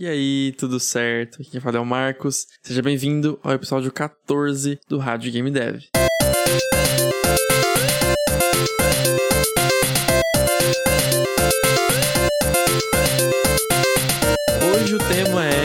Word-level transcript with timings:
E 0.00 0.06
aí, 0.06 0.54
tudo 0.56 0.78
certo? 0.78 1.42
Aqui 1.42 1.50
quem 1.50 1.60
fala 1.60 1.78
é 1.78 1.80
o 1.80 1.84
Marcos. 1.84 2.46
Seja 2.62 2.80
bem-vindo 2.80 3.36
ao 3.42 3.52
episódio 3.52 3.90
14 3.90 4.78
do 4.88 4.96
Rádio 4.96 5.32
Game 5.32 5.50
Dev. 5.50 5.82
Hoje 14.72 14.94
o 14.94 14.98
tema 14.98 15.44
é 15.44 15.57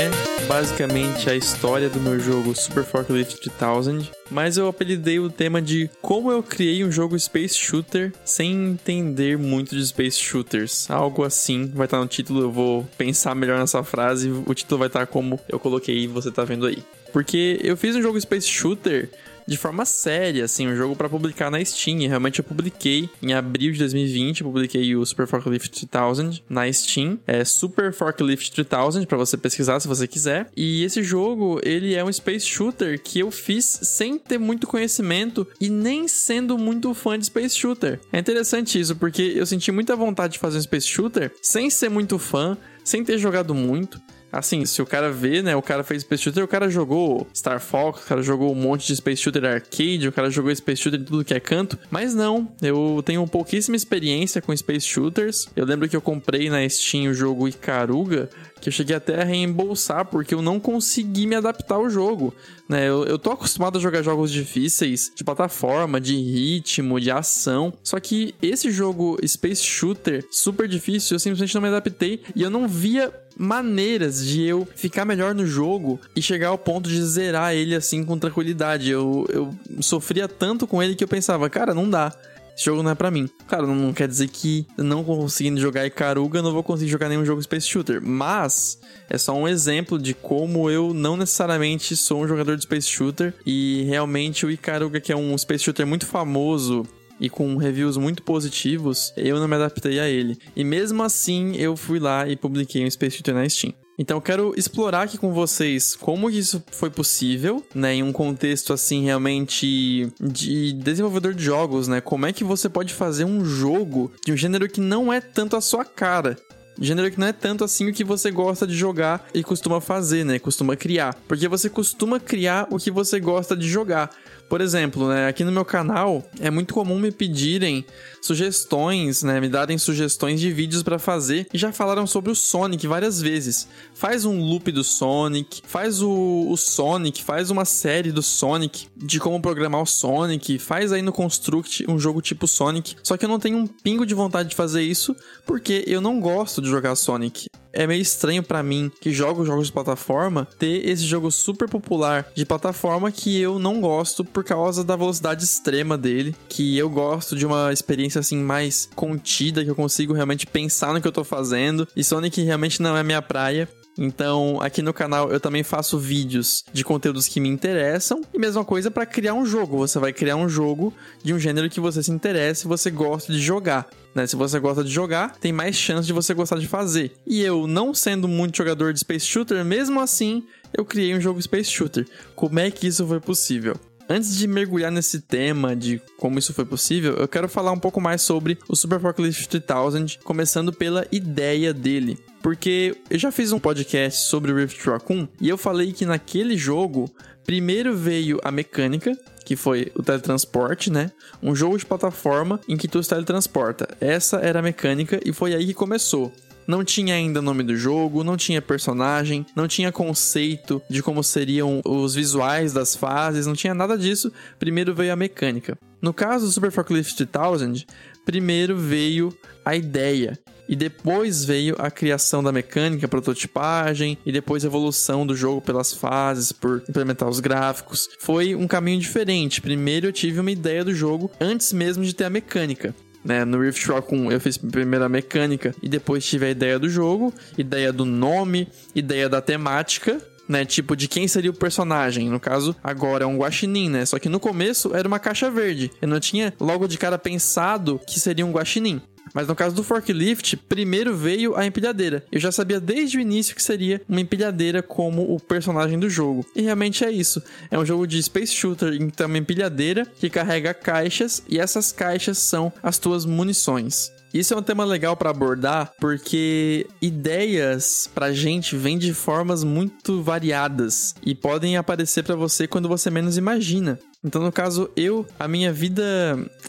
basicamente 0.63 1.29
a 1.29 1.35
história 1.35 1.89
do 1.89 1.99
meu 1.99 2.17
jogo 2.17 2.55
Super 2.55 2.85
Forklift 2.85 3.49
3000, 3.49 4.07
mas 4.31 4.55
eu 4.55 4.69
apelidei 4.69 5.19
o 5.19 5.29
tema 5.29 5.61
de 5.61 5.89
como 6.01 6.31
eu 6.31 6.41
criei 6.41 6.85
um 6.85 6.91
jogo 6.91 7.19
Space 7.19 7.55
Shooter 7.55 8.13
sem 8.23 8.69
entender 8.69 9.37
muito 9.37 9.75
de 9.75 9.85
Space 9.85 10.17
Shooters. 10.17 10.89
Algo 10.89 11.25
assim, 11.25 11.69
vai 11.75 11.83
estar 11.83 11.99
no 11.99 12.07
título, 12.07 12.43
eu 12.43 12.49
vou 12.49 12.87
pensar 12.97 13.35
melhor 13.35 13.59
nessa 13.59 13.83
frase, 13.83 14.29
o 14.29 14.53
título 14.53 14.79
vai 14.79 14.87
estar 14.87 15.05
como 15.05 15.37
eu 15.49 15.59
coloquei 15.59 15.97
e 15.97 16.07
você 16.07 16.31
tá 16.31 16.45
vendo 16.45 16.65
aí. 16.65 16.81
Porque 17.11 17.59
eu 17.61 17.75
fiz 17.75 17.93
um 17.97 18.01
jogo 18.01 18.19
Space 18.21 18.47
Shooter 18.47 19.09
de 19.47 19.57
forma 19.57 19.85
séria, 19.85 20.45
assim, 20.45 20.67
um 20.67 20.75
jogo 20.75 20.95
para 20.95 21.09
publicar 21.09 21.49
na 21.49 21.63
Steam. 21.63 21.99
realmente 22.07 22.39
eu 22.39 22.43
publiquei 22.43 23.09
em 23.21 23.33
abril 23.33 23.71
de 23.71 23.79
2020, 23.79 24.41
eu 24.41 24.47
publiquei 24.47 24.95
o 24.95 25.05
Super 25.05 25.27
Forklift 25.27 25.85
3000 25.87 26.41
na 26.49 26.71
Steam. 26.71 27.19
É 27.27 27.43
Super 27.43 27.93
Forklift 27.93 28.51
3000 28.51 29.05
para 29.07 29.17
você 29.17 29.37
pesquisar 29.37 29.79
se 29.79 29.87
você 29.87 30.07
quiser. 30.07 30.49
E 30.55 30.83
esse 30.83 31.03
jogo, 31.03 31.59
ele 31.63 31.95
é 31.95 32.03
um 32.03 32.11
space 32.11 32.45
shooter 32.45 33.01
que 33.01 33.19
eu 33.19 33.31
fiz 33.31 33.79
sem 33.83 34.17
ter 34.17 34.37
muito 34.37 34.67
conhecimento 34.67 35.47
e 35.59 35.69
nem 35.69 36.07
sendo 36.07 36.57
muito 36.57 36.93
fã 36.93 37.17
de 37.17 37.25
space 37.25 37.57
shooter. 37.57 37.99
É 38.11 38.19
interessante 38.19 38.79
isso 38.79 38.95
porque 38.95 39.33
eu 39.35 39.45
senti 39.45 39.71
muita 39.71 39.95
vontade 39.95 40.33
de 40.33 40.39
fazer 40.39 40.57
um 40.57 40.61
space 40.61 40.87
shooter 40.87 41.31
sem 41.41 41.69
ser 41.69 41.89
muito 41.89 42.17
fã, 42.17 42.57
sem 42.83 43.03
ter 43.03 43.17
jogado 43.17 43.53
muito. 43.53 44.01
Assim, 44.33 44.65
se 44.65 44.81
o 44.81 44.85
cara 44.85 45.11
vê, 45.11 45.43
né? 45.43 45.55
O 45.55 45.61
cara 45.61 45.83
fez 45.83 46.01
Space 46.01 46.23
Shooter, 46.23 46.43
o 46.43 46.47
cara 46.47 46.67
jogou 46.67 47.27
Star 47.35 47.59
Fox, 47.59 48.01
o 48.01 48.07
cara 48.07 48.23
jogou 48.23 48.51
um 48.51 48.55
monte 48.55 48.87
de 48.87 48.95
Space 48.95 49.21
Shooter 49.21 49.45
arcade, 49.45 50.07
o 50.07 50.11
cara 50.11 50.27
jogou 50.31 50.53
Space 50.55 50.81
Shooter 50.81 50.99
em 50.99 51.03
tudo 51.03 51.23
que 51.23 51.35
é 51.35 51.39
canto. 51.39 51.77
Mas 51.91 52.15
não, 52.15 52.51
eu 52.59 53.03
tenho 53.05 53.25
pouquíssima 53.27 53.75
experiência 53.75 54.41
com 54.41 54.55
Space 54.57 54.87
Shooters. 54.87 55.47
Eu 55.55 55.65
lembro 55.65 55.87
que 55.87 55.95
eu 55.95 56.01
comprei 56.01 56.49
na 56.49 56.67
Steam 56.67 57.11
o 57.11 57.13
jogo 57.13 57.47
Icaruga, 57.47 58.27
que 58.63 58.69
eu 58.69 58.73
cheguei 58.73 58.95
até 58.95 59.21
a 59.21 59.25
reembolsar 59.25 60.05
porque 60.05 60.33
eu 60.33 60.41
não 60.41 60.57
consegui 60.57 61.27
me 61.27 61.35
adaptar 61.35 61.75
ao 61.75 61.89
jogo. 61.89 62.33
Né? 62.67 62.87
Eu, 62.87 63.03
eu 63.03 63.19
tô 63.19 63.31
acostumado 63.31 63.77
a 63.77 63.81
jogar 63.81 64.01
jogos 64.01 64.31
difíceis, 64.31 65.11
de 65.13 65.21
plataforma, 65.21 65.99
de 65.99 66.15
ritmo, 66.15 66.97
de 66.97 67.11
ação. 67.11 67.73
Só 67.83 67.99
que 67.99 68.33
esse 68.41 68.71
jogo 68.71 69.17
Space 69.27 69.61
Shooter, 69.61 70.25
super 70.31 70.65
difícil, 70.65 71.15
eu 71.15 71.19
simplesmente 71.19 71.53
não 71.53 71.61
me 71.61 71.67
adaptei 71.67 72.23
e 72.33 72.41
eu 72.41 72.49
não 72.49 72.65
via 72.65 73.13
maneiras 73.35 74.25
de 74.25 74.43
eu 74.43 74.65
ficar 74.75 75.03
melhor 75.03 75.35
no 75.35 75.45
jogo 75.45 75.99
e 76.15 76.21
chegar 76.21 76.49
ao 76.49 76.57
ponto 76.57 76.87
de 76.87 77.03
zerar 77.03 77.53
ele 77.53 77.75
assim 77.75 78.05
com 78.05 78.17
tranquilidade. 78.17 78.89
Eu, 78.89 79.25
eu 79.29 79.53
sofria 79.81 80.29
tanto 80.29 80.65
com 80.65 80.81
ele 80.81 80.95
que 80.95 81.03
eu 81.03 81.07
pensava, 81.07 81.49
cara, 81.49 81.73
não 81.73 81.89
dá. 81.89 82.15
Esse 82.55 82.65
jogo 82.65 82.83
não 82.83 82.91
é 82.91 82.95
para 82.95 83.11
mim. 83.11 83.29
Cara, 83.47 83.65
não, 83.65 83.75
não, 83.75 83.93
quer 83.93 84.07
dizer 84.07 84.27
que 84.29 84.65
não 84.77 85.03
conseguindo 85.03 85.59
jogar 85.59 85.85
Icaruga, 85.85 86.41
não 86.41 86.53
vou 86.53 86.63
conseguir 86.63 86.91
jogar 86.91 87.09
nenhum 87.09 87.25
jogo 87.25 87.41
Space 87.41 87.67
Shooter. 87.67 88.01
Mas 88.01 88.79
é 89.09 89.17
só 89.17 89.35
um 89.35 89.47
exemplo 89.47 89.97
de 89.97 90.13
como 90.13 90.69
eu 90.69 90.93
não 90.93 91.17
necessariamente 91.17 91.95
sou 91.95 92.23
um 92.23 92.27
jogador 92.27 92.55
de 92.55 92.63
Space 92.63 92.87
Shooter. 92.87 93.33
E 93.45 93.83
realmente 93.87 94.45
o 94.45 94.51
Icaruga, 94.51 94.99
que 94.99 95.11
é 95.11 95.15
um 95.15 95.37
Space 95.37 95.63
Shooter 95.63 95.87
muito 95.87 96.05
famoso 96.05 96.85
e 97.19 97.29
com 97.29 97.55
reviews 97.57 97.97
muito 97.97 98.21
positivos, 98.23 99.13
eu 99.15 99.39
não 99.39 99.47
me 99.47 99.55
adaptei 99.55 99.99
a 99.99 100.09
ele. 100.09 100.37
E 100.55 100.63
mesmo 100.63 101.03
assim, 101.03 101.55
eu 101.55 101.75
fui 101.75 101.99
lá 101.99 102.27
e 102.27 102.35
publiquei 102.35 102.85
um 102.85 102.89
Space 102.89 103.17
Shooter 103.17 103.33
na 103.33 103.47
Steam. 103.47 103.73
Então 104.03 104.17
eu 104.17 104.21
quero 104.21 104.53
explorar 104.57 105.03
aqui 105.03 105.17
com 105.17 105.31
vocês 105.31 105.95
como 105.95 106.29
isso 106.29 106.61
foi 106.73 106.89
possível, 106.89 107.65
né, 107.73 107.95
em 107.95 108.03
um 108.03 108.11
contexto 108.11 108.73
assim 108.73 109.05
realmente 109.05 110.11
de 110.19 110.73
desenvolvedor 110.73 111.33
de 111.33 111.41
jogos, 111.41 111.87
né? 111.87 112.01
Como 112.01 112.25
é 112.25 112.33
que 112.33 112.43
você 112.43 112.67
pode 112.67 112.93
fazer 112.93 113.23
um 113.23 113.45
jogo 113.45 114.11
de 114.25 114.33
um 114.33 114.35
gênero 114.35 114.67
que 114.67 114.81
não 114.81 115.11
é 115.11 115.21
tanto 115.21 115.55
a 115.55 115.61
sua 115.61 115.85
cara, 115.85 116.37
Gênero 116.79 117.11
que 117.11 117.19
não 117.19 117.27
é 117.27 117.33
tanto 117.33 117.63
assim 117.63 117.87
o 117.87 117.93
que 117.93 118.03
você 118.03 118.31
gosta 118.31 118.65
de 118.65 118.75
jogar 118.75 119.27
e 119.33 119.43
costuma 119.43 119.79
fazer, 119.79 120.23
né? 120.23 120.39
Costuma 120.39 120.75
criar. 120.75 121.15
Porque 121.27 121.47
você 121.47 121.69
costuma 121.69 122.19
criar 122.19 122.67
o 122.71 122.77
que 122.77 122.89
você 122.89 123.19
gosta 123.19 123.55
de 123.55 123.69
jogar. 123.69 124.09
Por 124.53 124.61
exemplo, 124.61 125.09
né, 125.09 125.27
aqui 125.27 125.43
no 125.43 125.51
meu 125.51 125.65
canal 125.65 126.23
é 126.39 126.51
muito 126.51 126.75
comum 126.75 126.99
me 126.99 127.11
pedirem 127.11 127.83
sugestões, 128.21 129.23
né, 129.23 129.41
me 129.41 129.49
darem 129.49 129.79
sugestões 129.79 130.39
de 130.39 130.51
vídeos 130.51 130.83
para 130.83 130.99
fazer 130.99 131.47
e 131.51 131.57
já 131.57 131.71
falaram 131.71 132.05
sobre 132.05 132.31
o 132.31 132.35
Sonic 132.35 132.85
várias 132.85 133.19
vezes. 133.19 133.67
Faz 133.95 134.25
um 134.25 134.39
loop 134.39 134.71
do 134.71 134.83
Sonic, 134.83 135.63
faz 135.65 136.03
o, 136.03 136.45
o 136.51 136.55
Sonic, 136.55 137.23
faz 137.23 137.49
uma 137.49 137.65
série 137.65 138.11
do 138.11 138.21
Sonic 138.21 138.85
de 138.95 139.19
como 139.19 139.41
programar 139.41 139.81
o 139.81 139.87
Sonic, 139.87 140.59
faz 140.59 140.91
aí 140.91 141.01
no 141.01 141.11
Construct 141.11 141.89
um 141.89 141.97
jogo 141.97 142.21
tipo 142.21 142.47
Sonic. 142.47 142.95
Só 143.01 143.17
que 143.17 143.25
eu 143.25 143.29
não 143.29 143.39
tenho 143.39 143.57
um 143.57 143.65
pingo 143.65 144.05
de 144.05 144.13
vontade 144.13 144.49
de 144.49 144.55
fazer 144.55 144.83
isso 144.83 145.15
porque 145.47 145.83
eu 145.87 145.99
não 145.99 146.19
gosto 146.19 146.61
de 146.61 146.69
jogar 146.69 146.93
Sonic 146.93 147.47
é 147.73 147.87
meio 147.87 148.01
estranho 148.01 148.43
para 148.43 148.63
mim 148.63 148.91
que 149.01 149.11
jogo 149.11 149.45
jogos 149.45 149.67
de 149.67 149.73
plataforma 149.73 150.47
ter 150.57 150.87
esse 150.87 151.03
jogo 151.03 151.31
super 151.31 151.67
popular 151.67 152.25
de 152.35 152.45
plataforma 152.45 153.11
que 153.11 153.41
eu 153.41 153.57
não 153.59 153.81
gosto 153.81 154.23
por 154.23 154.43
causa 154.43 154.83
da 154.83 154.95
velocidade 154.95 155.43
extrema 155.43 155.97
dele, 155.97 156.35
que 156.47 156.77
eu 156.77 156.89
gosto 156.89 157.35
de 157.35 157.45
uma 157.45 157.73
experiência 157.73 158.19
assim 158.19 158.37
mais 158.37 158.89
contida, 158.95 159.63
que 159.63 159.69
eu 159.69 159.75
consigo 159.75 160.13
realmente 160.13 160.45
pensar 160.45 160.93
no 160.93 161.01
que 161.01 161.07
eu 161.07 161.11
tô 161.11 161.23
fazendo. 161.23 161.87
E 161.95 162.03
Sonic 162.03 162.41
realmente 162.41 162.81
não 162.81 162.95
é 162.95 163.03
minha 163.03 163.21
praia. 163.21 163.67
Então, 163.97 164.59
aqui 164.61 164.81
no 164.81 164.93
canal 164.93 165.31
eu 165.31 165.39
também 165.39 165.63
faço 165.63 165.97
vídeos 165.97 166.63
de 166.73 166.83
conteúdos 166.83 167.27
que 167.27 167.39
me 167.39 167.49
interessam. 167.49 168.21
E 168.33 168.39
mesma 168.39 168.65
coisa 168.65 168.89
para 168.89 169.05
criar 169.05 169.33
um 169.33 169.45
jogo. 169.45 169.77
Você 169.77 169.99
vai 169.99 170.11
criar 170.11 170.35
um 170.35 170.49
jogo 170.49 170.93
de 171.23 171.33
um 171.33 171.39
gênero 171.39 171.69
que 171.69 171.79
você 171.79 172.01
se 172.01 172.11
interessa 172.11 172.65
e 172.65 172.69
você 172.69 172.89
gosta 172.89 173.31
de 173.31 173.39
jogar. 173.39 173.87
Né? 174.15 174.27
Se 174.27 174.35
você 174.35 174.59
gosta 174.59 174.83
de 174.83 174.91
jogar, 174.91 175.35
tem 175.37 175.51
mais 175.51 175.75
chance 175.75 176.05
de 176.05 176.13
você 176.13 176.33
gostar 176.33 176.57
de 176.57 176.67
fazer. 176.67 177.13
E 177.25 177.41
eu, 177.41 177.67
não 177.67 177.93
sendo 177.93 178.27
muito 178.27 178.57
jogador 178.57 178.93
de 178.93 178.99
Space 178.99 179.25
Shooter, 179.25 179.63
mesmo 179.65 179.99
assim, 179.99 180.43
eu 180.73 180.85
criei 180.85 181.15
um 181.15 181.21
jogo 181.21 181.41
Space 181.41 181.69
Shooter. 181.69 182.07
Como 182.35 182.59
é 182.59 182.69
que 182.69 182.87
isso 182.87 183.05
foi 183.07 183.19
possível? 183.19 183.75
Antes 184.09 184.35
de 184.35 184.47
mergulhar 184.47 184.91
nesse 184.91 185.21
tema 185.21 185.75
de 185.75 186.01
como 186.17 186.37
isso 186.37 186.53
foi 186.53 186.65
possível, 186.65 187.13
eu 187.13 187.27
quero 187.27 187.47
falar 187.47 187.71
um 187.71 187.79
pouco 187.79 188.01
mais 188.01 188.21
sobre 188.21 188.57
o 188.67 188.75
Super 188.75 188.99
Forklift 188.99 189.47
3000, 189.47 190.19
começando 190.23 190.73
pela 190.73 191.07
ideia 191.11 191.73
dele. 191.73 192.19
Porque 192.43 192.97
eu 193.09 193.17
já 193.17 193.31
fiz 193.31 193.53
um 193.53 193.57
podcast 193.57 194.19
sobre 194.19 194.51
o 194.51 194.55
Rift 194.57 194.85
Raccoon 194.85 195.29
e 195.39 195.47
eu 195.47 195.57
falei 195.57 195.93
que 195.93 196.05
naquele 196.05 196.57
jogo 196.57 197.09
primeiro 197.45 197.95
veio 197.95 198.37
a 198.43 198.51
mecânica, 198.51 199.17
que 199.45 199.55
foi 199.55 199.93
o 199.95 200.03
teletransporte, 200.03 200.91
né? 200.91 201.09
Um 201.41 201.55
jogo 201.55 201.77
de 201.77 201.85
plataforma 201.85 202.59
em 202.67 202.75
que 202.75 202.89
tu 202.89 203.01
se 203.01 203.09
teletransporta. 203.09 203.87
Essa 204.01 204.37
era 204.37 204.59
a 204.59 204.61
mecânica 204.61 205.21
e 205.25 205.31
foi 205.31 205.55
aí 205.55 205.67
que 205.67 205.73
começou. 205.73 206.33
Não 206.67 206.83
tinha 206.83 207.15
ainda 207.15 207.41
nome 207.41 207.63
do 207.63 207.77
jogo, 207.77 208.25
não 208.25 208.35
tinha 208.35 208.61
personagem, 208.61 209.45
não 209.55 209.65
tinha 209.65 209.91
conceito 209.91 210.81
de 210.89 211.01
como 211.01 211.23
seriam 211.23 211.81
os 211.85 212.13
visuais 212.13 212.73
das 212.73 212.93
fases, 212.93 213.47
não 213.47 213.53
tinha 213.53 213.73
nada 213.73 213.97
disso. 213.97 214.31
Primeiro 214.59 214.93
veio 214.93 215.13
a 215.13 215.15
mecânica. 215.15 215.77
No 216.01 216.13
caso 216.13 216.45
do 216.45 216.51
Super 216.51 216.71
Forklift 216.71 217.25
3000, 217.25 217.85
primeiro 218.25 218.77
veio 218.77 219.33
a 219.63 219.75
ideia, 219.75 220.37
e 220.73 220.75
depois 220.75 221.45
veio 221.45 221.75
a 221.77 221.91
criação 221.91 222.41
da 222.41 222.51
mecânica, 222.51 223.07
prototipagem 223.07 224.17
e 224.25 224.31
depois 224.31 224.65
a 224.65 224.67
evolução 224.67 225.23
do 225.23 225.35
jogo 225.35 225.61
pelas 225.61 225.93
fases, 225.93 226.51
por 226.51 226.83
implementar 226.89 227.29
os 227.29 227.39
gráficos. 227.39 228.09
Foi 228.17 228.55
um 228.55 228.65
caminho 228.65 228.99
diferente. 228.99 229.61
Primeiro 229.61 230.07
eu 230.07 230.11
tive 230.11 230.39
uma 230.39 230.49
ideia 230.49 230.83
do 230.83 230.91
jogo 230.91 231.29
antes 231.39 231.71
mesmo 231.71 232.03
de 232.03 232.15
ter 232.15 232.23
a 232.23 232.29
mecânica. 232.29 232.95
Né, 233.23 233.45
no 233.45 233.61
Rift 233.61 233.85
Raccoon 233.85 234.31
eu 234.31 234.41
fiz 234.41 234.57
primeiro 234.57 235.05
a 235.05 235.09
mecânica 235.09 235.75
e 235.81 235.87
depois 235.87 236.25
tive 236.25 236.47
a 236.47 236.49
ideia 236.49 236.79
do 236.79 236.89
jogo, 236.89 237.31
ideia 237.55 237.93
do 237.93 238.03
nome, 238.03 238.67
ideia 238.95 239.29
da 239.29 239.41
temática 239.41 240.19
né? 240.47 240.65
Tipo, 240.65 240.93
de 240.93 241.07
quem 241.07 241.25
seria 241.27 241.51
o 241.51 241.53
personagem. 241.53 242.29
No 242.29 242.39
caso, 242.39 242.75
agora 242.83 243.23
é 243.23 243.27
um 243.27 243.37
guaxinim, 243.37 243.89
né? 243.89 244.05
Só 244.05 244.19
que 244.19 244.27
no 244.27 244.41
começo 244.41 244.93
era 244.93 245.07
uma 245.07 245.19
caixa 245.19 245.49
verde. 245.49 245.89
Eu 246.01 246.07
não 246.07 246.19
tinha 246.19 246.53
logo 246.59 246.85
de 246.85 246.97
cara 246.97 247.17
pensado 247.17 247.97
que 248.05 248.19
seria 248.19 248.45
um 248.45 248.51
guaxinim. 248.51 249.01
Mas 249.33 249.47
no 249.47 249.55
caso 249.55 249.75
do 249.75 249.83
forklift, 249.83 250.57
primeiro 250.57 251.15
veio 251.15 251.55
a 251.55 251.65
empilhadeira. 251.65 252.23
Eu 252.31 252.39
já 252.39 252.51
sabia 252.51 252.79
desde 252.79 253.17
o 253.17 253.21
início 253.21 253.55
que 253.55 253.63
seria 253.63 254.01
uma 254.07 254.21
empilhadeira 254.21 254.81
como 254.81 255.33
o 255.33 255.39
personagem 255.39 255.99
do 255.99 256.09
jogo. 256.09 256.45
E 256.55 256.61
realmente 256.61 257.03
é 257.03 257.11
isso. 257.11 257.41
É 257.69 257.77
um 257.77 257.85
jogo 257.85 258.07
de 258.07 258.21
space 258.21 258.53
shooter 258.53 258.97
tem 259.11 259.25
uma 259.25 259.37
empilhadeira 259.37 260.05
que 260.05 260.29
carrega 260.29 260.73
caixas 260.73 261.43
e 261.47 261.59
essas 261.59 261.91
caixas 261.91 262.37
são 262.37 262.71
as 262.81 262.97
tuas 262.97 263.25
munições. 263.25 264.11
Isso 264.33 264.55
é 264.55 264.57
um 264.57 264.63
tema 264.63 264.83
legal 264.83 265.15
para 265.15 265.29
abordar 265.29 265.93
porque 265.99 266.87
ideias 266.99 268.09
pra 268.15 268.33
gente 268.33 268.75
vêm 268.75 268.97
de 268.97 269.13
formas 269.13 269.63
muito 269.63 270.23
variadas 270.23 271.13
e 271.23 271.35
podem 271.35 271.77
aparecer 271.77 272.23
para 272.23 272.35
você 272.35 272.67
quando 272.67 272.89
você 272.89 273.11
menos 273.11 273.37
imagina. 273.37 273.99
Então, 274.23 274.41
no 274.41 274.51
caso, 274.51 274.89
eu, 274.95 275.25
a 275.37 275.47
minha 275.47 275.71
vida 275.73 276.03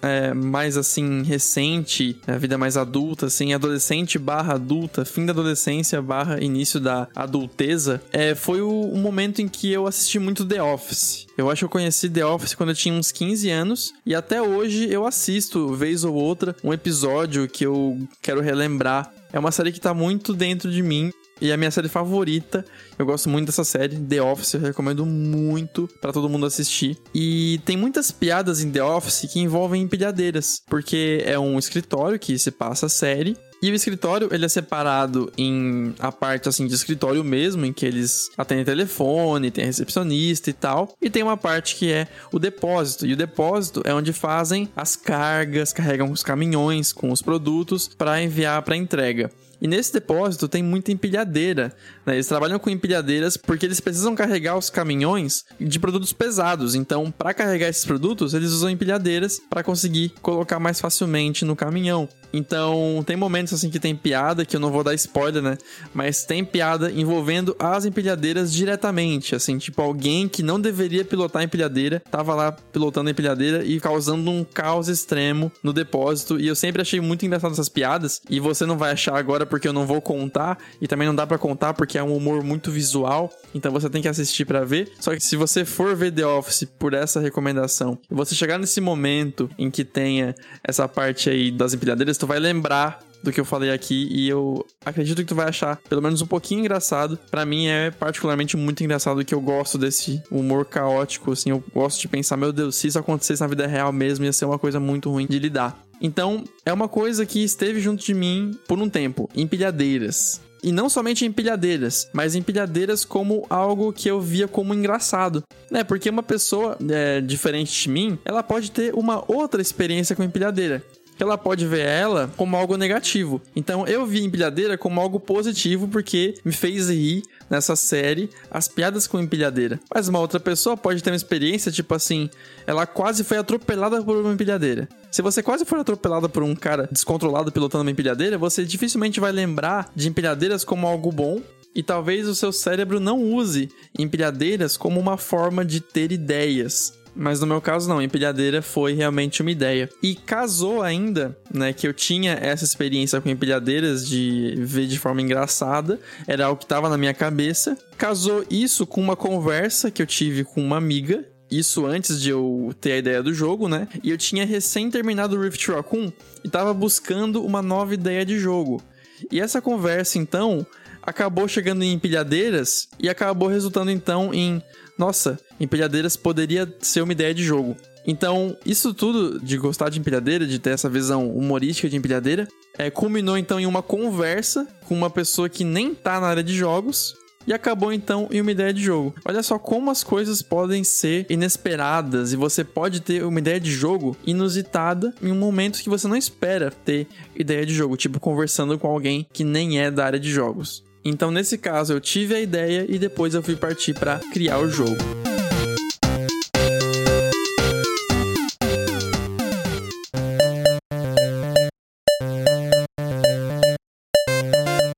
é, 0.02 0.34
mais 0.34 0.76
assim, 0.76 1.22
recente, 1.22 2.18
a 2.26 2.36
vida 2.36 2.58
mais 2.58 2.76
adulta, 2.76 3.26
assim, 3.26 3.54
adolescente 3.54 4.18
barra 4.18 4.54
adulta, 4.54 5.04
fim 5.04 5.24
da 5.24 5.32
adolescência 5.32 6.02
barra 6.02 6.42
início 6.42 6.80
da 6.80 7.08
adulteza, 7.14 8.02
é, 8.12 8.34
foi 8.34 8.60
o, 8.60 8.68
o 8.68 8.98
momento 8.98 9.40
em 9.40 9.48
que 9.48 9.70
eu 9.72 9.86
assisti 9.86 10.18
muito 10.18 10.44
The 10.44 10.62
Office. 10.62 11.26
Eu 11.38 11.50
acho 11.50 11.60
que 11.60 11.64
eu 11.64 11.68
conheci 11.68 12.08
The 12.08 12.26
Office 12.26 12.54
quando 12.54 12.70
eu 12.70 12.74
tinha 12.74 12.94
uns 12.94 13.12
15 13.12 13.50
anos 13.50 13.94
e 14.04 14.14
até 14.14 14.42
hoje 14.42 14.88
eu 14.90 15.06
assisto, 15.06 15.74
vez 15.74 16.04
ou 16.04 16.14
outra, 16.14 16.54
um 16.62 16.72
episódio 16.72 17.48
que 17.48 17.64
eu 17.64 17.98
quero 18.20 18.40
relembrar. 18.40 19.12
É 19.32 19.38
uma 19.38 19.50
série 19.50 19.72
que 19.72 19.80
tá 19.80 19.92
muito 19.92 20.32
dentro 20.32 20.70
de 20.70 20.82
mim 20.82 21.12
e 21.40 21.52
a 21.52 21.56
minha 21.56 21.70
série 21.70 21.88
favorita, 21.88 22.64
eu 22.98 23.06
gosto 23.06 23.28
muito 23.28 23.46
dessa 23.46 23.64
série, 23.64 23.96
The 23.96 24.22
Office, 24.22 24.54
eu 24.54 24.60
recomendo 24.60 25.04
muito 25.04 25.88
para 26.00 26.12
todo 26.12 26.28
mundo 26.28 26.46
assistir. 26.46 26.98
E 27.14 27.60
tem 27.64 27.76
muitas 27.76 28.10
piadas 28.10 28.62
em 28.62 28.70
The 28.70 28.82
Office 28.82 29.28
que 29.32 29.40
envolvem 29.40 29.82
empilhadeiras, 29.82 30.62
porque 30.68 31.22
é 31.24 31.38
um 31.38 31.58
escritório 31.58 32.18
que 32.18 32.38
se 32.38 32.50
passa 32.50 32.86
a 32.86 32.88
série 32.88 33.36
e 33.64 33.70
o 33.70 33.74
escritório, 33.74 34.28
ele 34.30 34.44
é 34.44 34.48
separado 34.48 35.32
em 35.38 35.94
a 35.98 36.12
parte 36.12 36.50
assim 36.50 36.66
de 36.66 36.74
escritório 36.74 37.24
mesmo, 37.24 37.64
em 37.64 37.72
que 37.72 37.86
eles 37.86 38.28
atendem 38.36 38.62
telefone, 38.62 39.50
tem 39.50 39.64
recepcionista 39.64 40.50
e 40.50 40.52
tal, 40.52 40.94
e 41.00 41.08
tem 41.08 41.22
uma 41.22 41.38
parte 41.38 41.74
que 41.76 41.90
é 41.90 42.06
o 42.30 42.38
depósito. 42.38 43.06
E 43.06 43.14
o 43.14 43.16
depósito 43.16 43.80
é 43.86 43.94
onde 43.94 44.12
fazem 44.12 44.68
as 44.76 44.96
cargas, 44.96 45.72
carregam 45.72 46.10
os 46.10 46.22
caminhões 46.22 46.92
com 46.92 47.10
os 47.10 47.22
produtos 47.22 47.88
para 47.88 48.22
enviar 48.22 48.60
para 48.60 48.76
entrega. 48.76 49.30
E 49.64 49.66
nesse 49.66 49.94
depósito 49.94 50.46
tem 50.46 50.62
muita 50.62 50.92
empilhadeira. 50.92 51.72
Né? 52.04 52.14
Eles 52.14 52.26
trabalham 52.26 52.58
com 52.58 52.70
empilhadeiras 52.70 53.36
porque 53.36 53.66
eles 53.66 53.80
precisam 53.80 54.14
carregar 54.14 54.56
os 54.56 54.70
caminhões 54.70 55.44
de 55.60 55.78
produtos 55.78 56.12
pesados. 56.12 56.74
Então, 56.74 57.10
para 57.10 57.34
carregar 57.34 57.68
esses 57.68 57.84
produtos, 57.84 58.34
eles 58.34 58.50
usam 58.50 58.70
empilhadeiras 58.70 59.40
para 59.48 59.62
conseguir 59.62 60.12
colocar 60.20 60.58
mais 60.58 60.80
facilmente 60.80 61.44
no 61.44 61.56
caminhão. 61.56 62.08
Então, 62.32 63.04
tem 63.06 63.16
momentos 63.16 63.52
assim 63.52 63.70
que 63.70 63.78
tem 63.78 63.94
piada, 63.94 64.44
que 64.44 64.56
eu 64.56 64.60
não 64.60 64.72
vou 64.72 64.82
dar 64.82 64.92
spoiler, 64.94 65.40
né? 65.40 65.56
Mas 65.94 66.24
tem 66.24 66.44
piada 66.44 66.90
envolvendo 66.90 67.54
as 67.60 67.84
empilhadeiras 67.84 68.52
diretamente. 68.52 69.36
Assim, 69.36 69.56
tipo, 69.56 69.80
alguém 69.80 70.28
que 70.28 70.42
não 70.42 70.60
deveria 70.60 71.04
pilotar 71.04 71.42
a 71.42 71.44
empilhadeira, 71.44 72.02
tava 72.10 72.34
lá 72.34 72.50
pilotando 72.50 73.08
a 73.08 73.12
empilhadeira 73.12 73.64
e 73.64 73.78
causando 73.78 74.28
um 74.28 74.42
caos 74.42 74.88
extremo 74.88 75.52
no 75.62 75.72
depósito. 75.72 76.40
E 76.40 76.48
eu 76.48 76.56
sempre 76.56 76.82
achei 76.82 77.00
muito 77.00 77.24
engraçado 77.24 77.52
essas 77.52 77.68
piadas. 77.68 78.20
E 78.28 78.40
você 78.40 78.66
não 78.66 78.76
vai 78.76 78.90
achar 78.90 79.16
agora 79.16 79.46
porque 79.46 79.68
eu 79.68 79.72
não 79.72 79.86
vou 79.86 80.02
contar. 80.02 80.58
E 80.80 80.88
também 80.88 81.06
não 81.06 81.14
dá 81.14 81.28
para 81.28 81.38
contar 81.38 81.72
porque 81.72 81.93
é 81.98 82.02
um 82.02 82.16
humor 82.16 82.42
muito 82.42 82.70
visual. 82.70 83.30
Então 83.54 83.72
você 83.72 83.88
tem 83.88 84.02
que 84.02 84.08
assistir 84.08 84.44
para 84.44 84.64
ver. 84.64 84.92
Só 85.00 85.14
que 85.14 85.20
se 85.20 85.36
você 85.36 85.64
for 85.64 85.94
ver 85.94 86.12
The 86.12 86.26
Office 86.26 86.64
por 86.78 86.94
essa 86.94 87.20
recomendação, 87.20 87.98
e 88.10 88.14
você 88.14 88.34
chegar 88.34 88.58
nesse 88.58 88.80
momento 88.80 89.48
em 89.58 89.70
que 89.70 89.84
tenha 89.84 90.34
essa 90.62 90.88
parte 90.88 91.30
aí 91.30 91.50
das 91.50 91.74
empilhadeiras, 91.74 92.18
tu 92.18 92.26
vai 92.26 92.38
lembrar 92.38 93.00
do 93.24 93.32
que 93.32 93.40
eu 93.40 93.44
falei 93.44 93.70
aqui 93.70 94.06
e 94.10 94.28
eu 94.28 94.64
acredito 94.84 95.16
que 95.16 95.24
tu 95.24 95.34
vai 95.34 95.48
achar 95.48 95.78
pelo 95.88 96.02
menos 96.02 96.20
um 96.20 96.26
pouquinho 96.26 96.60
engraçado. 96.60 97.18
Para 97.30 97.46
mim 97.46 97.66
é 97.66 97.90
particularmente 97.90 98.56
muito 98.56 98.84
engraçado 98.84 99.24
que 99.24 99.34
eu 99.34 99.40
gosto 99.40 99.78
desse 99.78 100.22
humor 100.30 100.66
caótico, 100.66 101.32
assim, 101.32 101.50
eu 101.50 101.64
gosto 101.72 102.00
de 102.00 102.06
pensar, 102.06 102.36
meu 102.36 102.52
Deus, 102.52 102.76
se 102.76 102.86
isso 102.86 102.98
acontecesse 102.98 103.40
na 103.40 103.46
vida 103.46 103.66
real 103.66 103.90
mesmo, 103.92 104.26
ia 104.26 104.32
ser 104.32 104.44
uma 104.44 104.58
coisa 104.58 104.78
muito 104.78 105.10
ruim 105.10 105.26
de 105.26 105.38
lidar. 105.38 105.82
Então, 106.00 106.44
é 106.66 106.72
uma 106.72 106.88
coisa 106.88 107.24
que 107.24 107.42
esteve 107.42 107.80
junto 107.80 108.04
de 108.04 108.12
mim 108.12 108.58
por 108.68 108.78
um 108.78 108.88
tempo, 108.90 109.28
empilhadeiras. 109.34 110.40
E 110.64 110.72
não 110.72 110.88
somente 110.88 111.26
empilhadeiras, 111.26 112.08
mas 112.10 112.34
empilhadeiras 112.34 113.04
como 113.04 113.44
algo 113.50 113.92
que 113.92 114.10
eu 114.10 114.18
via 114.18 114.48
como 114.48 114.72
engraçado. 114.72 115.44
Né? 115.70 115.84
Porque 115.84 116.08
uma 116.08 116.22
pessoa 116.22 116.78
é, 116.88 117.20
diferente 117.20 117.82
de 117.82 117.90
mim, 117.90 118.18
ela 118.24 118.42
pode 118.42 118.70
ter 118.70 118.94
uma 118.94 119.22
outra 119.30 119.60
experiência 119.60 120.16
com 120.16 120.22
empilhadeira 120.22 120.82
que 121.16 121.22
ela 121.22 121.38
pode 121.38 121.64
ver 121.66 121.86
ela 121.86 122.28
como 122.36 122.56
algo 122.56 122.76
negativo. 122.76 123.40
Então 123.54 123.86
eu 123.86 124.04
vi 124.04 124.24
empilhadeira 124.24 124.76
como 124.76 125.00
algo 125.00 125.20
positivo 125.20 125.86
porque 125.86 126.34
me 126.44 126.52
fez 126.52 126.90
rir 126.90 127.22
nessa 127.48 127.76
série 127.76 128.30
as 128.50 128.68
piadas 128.68 129.06
com 129.06 129.20
empilhadeira. 129.20 129.80
Mas 129.92 130.08
uma 130.08 130.18
outra 130.18 130.40
pessoa 130.40 130.76
pode 130.76 131.02
ter 131.02 131.10
uma 131.10 131.16
experiência 131.16 131.70
tipo 131.70 131.94
assim, 131.94 132.28
ela 132.66 132.86
quase 132.86 133.24
foi 133.24 133.38
atropelada 133.38 134.02
por 134.02 134.16
uma 134.16 134.32
empilhadeira. 134.32 134.88
Se 135.10 135.22
você 135.22 135.42
quase 135.42 135.64
for 135.64 135.78
atropelada 135.78 136.28
por 136.28 136.42
um 136.42 136.54
cara 136.54 136.88
descontrolado 136.90 137.52
pilotando 137.52 137.82
uma 137.82 137.90
empilhadeira, 137.90 138.36
você 138.36 138.64
dificilmente 138.64 139.20
vai 139.20 139.32
lembrar 139.32 139.90
de 139.94 140.08
empilhadeiras 140.08 140.64
como 140.64 140.86
algo 140.86 141.12
bom 141.12 141.40
e 141.74 141.82
talvez 141.82 142.28
o 142.28 142.34
seu 142.34 142.52
cérebro 142.52 143.00
não 143.00 143.20
use 143.22 143.68
empilhadeiras 143.98 144.76
como 144.76 145.00
uma 145.00 145.16
forma 145.16 145.64
de 145.64 145.80
ter 145.80 146.12
ideias. 146.12 146.94
Mas 147.14 147.40
no 147.40 147.46
meu 147.46 147.60
caso 147.60 147.88
não, 147.88 148.02
empilhadeira 148.02 148.60
foi 148.60 148.92
realmente 148.94 149.40
uma 149.40 149.50
ideia. 149.50 149.88
E 150.02 150.14
casou 150.14 150.82
ainda, 150.82 151.36
né, 151.52 151.72
que 151.72 151.86
eu 151.86 151.94
tinha 151.94 152.32
essa 152.32 152.64
experiência 152.64 153.20
com 153.20 153.28
empilhadeiras 153.28 154.06
de 154.06 154.54
ver 154.58 154.86
de 154.86 154.98
forma 154.98 155.22
engraçada, 155.22 156.00
era 156.26 156.46
algo 156.46 156.58
que 156.58 156.64
estava 156.64 156.88
na 156.88 156.98
minha 156.98 157.14
cabeça. 157.14 157.78
Casou 157.96 158.44
isso 158.50 158.86
com 158.86 159.00
uma 159.00 159.16
conversa 159.16 159.90
que 159.90 160.02
eu 160.02 160.06
tive 160.06 160.44
com 160.44 160.62
uma 160.62 160.76
amiga 160.76 161.24
isso 161.50 161.86
antes 161.86 162.20
de 162.20 162.30
eu 162.30 162.74
ter 162.80 162.92
a 162.92 162.98
ideia 162.98 163.22
do 163.22 163.32
jogo, 163.32 163.68
né? 163.68 163.86
E 164.02 164.10
eu 164.10 164.18
tinha 164.18 164.44
recém 164.44 164.90
terminado 164.90 165.36
o 165.36 165.40
Rift 165.40 165.70
Raccoon 165.70 166.10
e 166.42 166.48
tava 166.48 166.74
buscando 166.74 167.44
uma 167.44 167.62
nova 167.62 167.94
ideia 167.94 168.24
de 168.24 168.38
jogo. 168.38 168.82
E 169.30 169.40
essa 169.40 169.60
conversa, 169.60 170.18
então, 170.18 170.66
acabou 171.02 171.46
chegando 171.46 171.84
em 171.84 171.92
empilhadeiras 171.92 172.88
e 172.98 173.08
acabou 173.08 173.48
resultando, 173.48 173.90
então, 173.90 174.32
em 174.32 174.62
nossa, 174.98 175.38
empilhadeiras 175.58 176.16
poderia 176.16 176.72
ser 176.80 177.02
uma 177.02 177.12
ideia 177.12 177.34
de 177.34 177.42
jogo. 177.42 177.76
Então, 178.06 178.56
isso 178.66 178.92
tudo 178.92 179.40
de 179.40 179.56
gostar 179.56 179.88
de 179.88 179.98
empilhadeira, 179.98 180.46
de 180.46 180.58
ter 180.58 180.70
essa 180.70 180.90
visão 180.90 181.28
humorística 181.30 181.88
de 181.88 181.96
empilhadeira, 181.96 182.46
é, 182.76 182.90
culminou 182.90 183.38
então 183.38 183.58
em 183.58 183.66
uma 183.66 183.82
conversa 183.82 184.66
com 184.86 184.94
uma 184.94 185.08
pessoa 185.08 185.48
que 185.48 185.64
nem 185.64 185.94
tá 185.94 186.20
na 186.20 186.26
área 186.26 186.42
de 186.42 186.54
jogos 186.54 187.16
e 187.46 187.52
acabou 187.52 187.92
então 187.92 188.28
em 188.30 188.40
uma 188.40 188.50
ideia 188.50 188.72
de 188.72 188.82
jogo. 188.82 189.14
Olha 189.24 189.42
só 189.42 189.58
como 189.58 189.90
as 189.90 190.02
coisas 190.02 190.42
podem 190.42 190.84
ser 190.84 191.26
inesperadas 191.28 192.32
e 192.32 192.36
você 192.36 192.62
pode 192.62 193.00
ter 193.00 193.24
uma 193.24 193.38
ideia 193.38 193.60
de 193.60 193.70
jogo 193.70 194.16
inusitada 194.26 195.14
em 195.22 195.30
um 195.30 195.38
momento 195.38 195.82
que 195.82 195.88
você 195.88 196.06
não 196.08 196.16
espera 196.16 196.70
ter 196.70 197.06
ideia 197.34 197.64
de 197.64 197.74
jogo, 197.74 197.96
tipo 197.96 198.20
conversando 198.20 198.78
com 198.78 198.88
alguém 198.88 199.26
que 199.32 199.44
nem 199.44 199.80
é 199.80 199.90
da 199.90 200.04
área 200.04 200.20
de 200.20 200.30
jogos. 200.30 200.83
Então, 201.04 201.30
nesse 201.30 201.58
caso, 201.58 201.92
eu 201.92 202.00
tive 202.00 202.34
a 202.34 202.40
ideia 202.40 202.86
e 202.88 202.98
depois 202.98 203.34
eu 203.34 203.42
fui 203.42 203.54
partir 203.54 203.92
para 203.92 204.18
criar 204.32 204.58
o 204.58 204.70
jogo. 204.70 204.96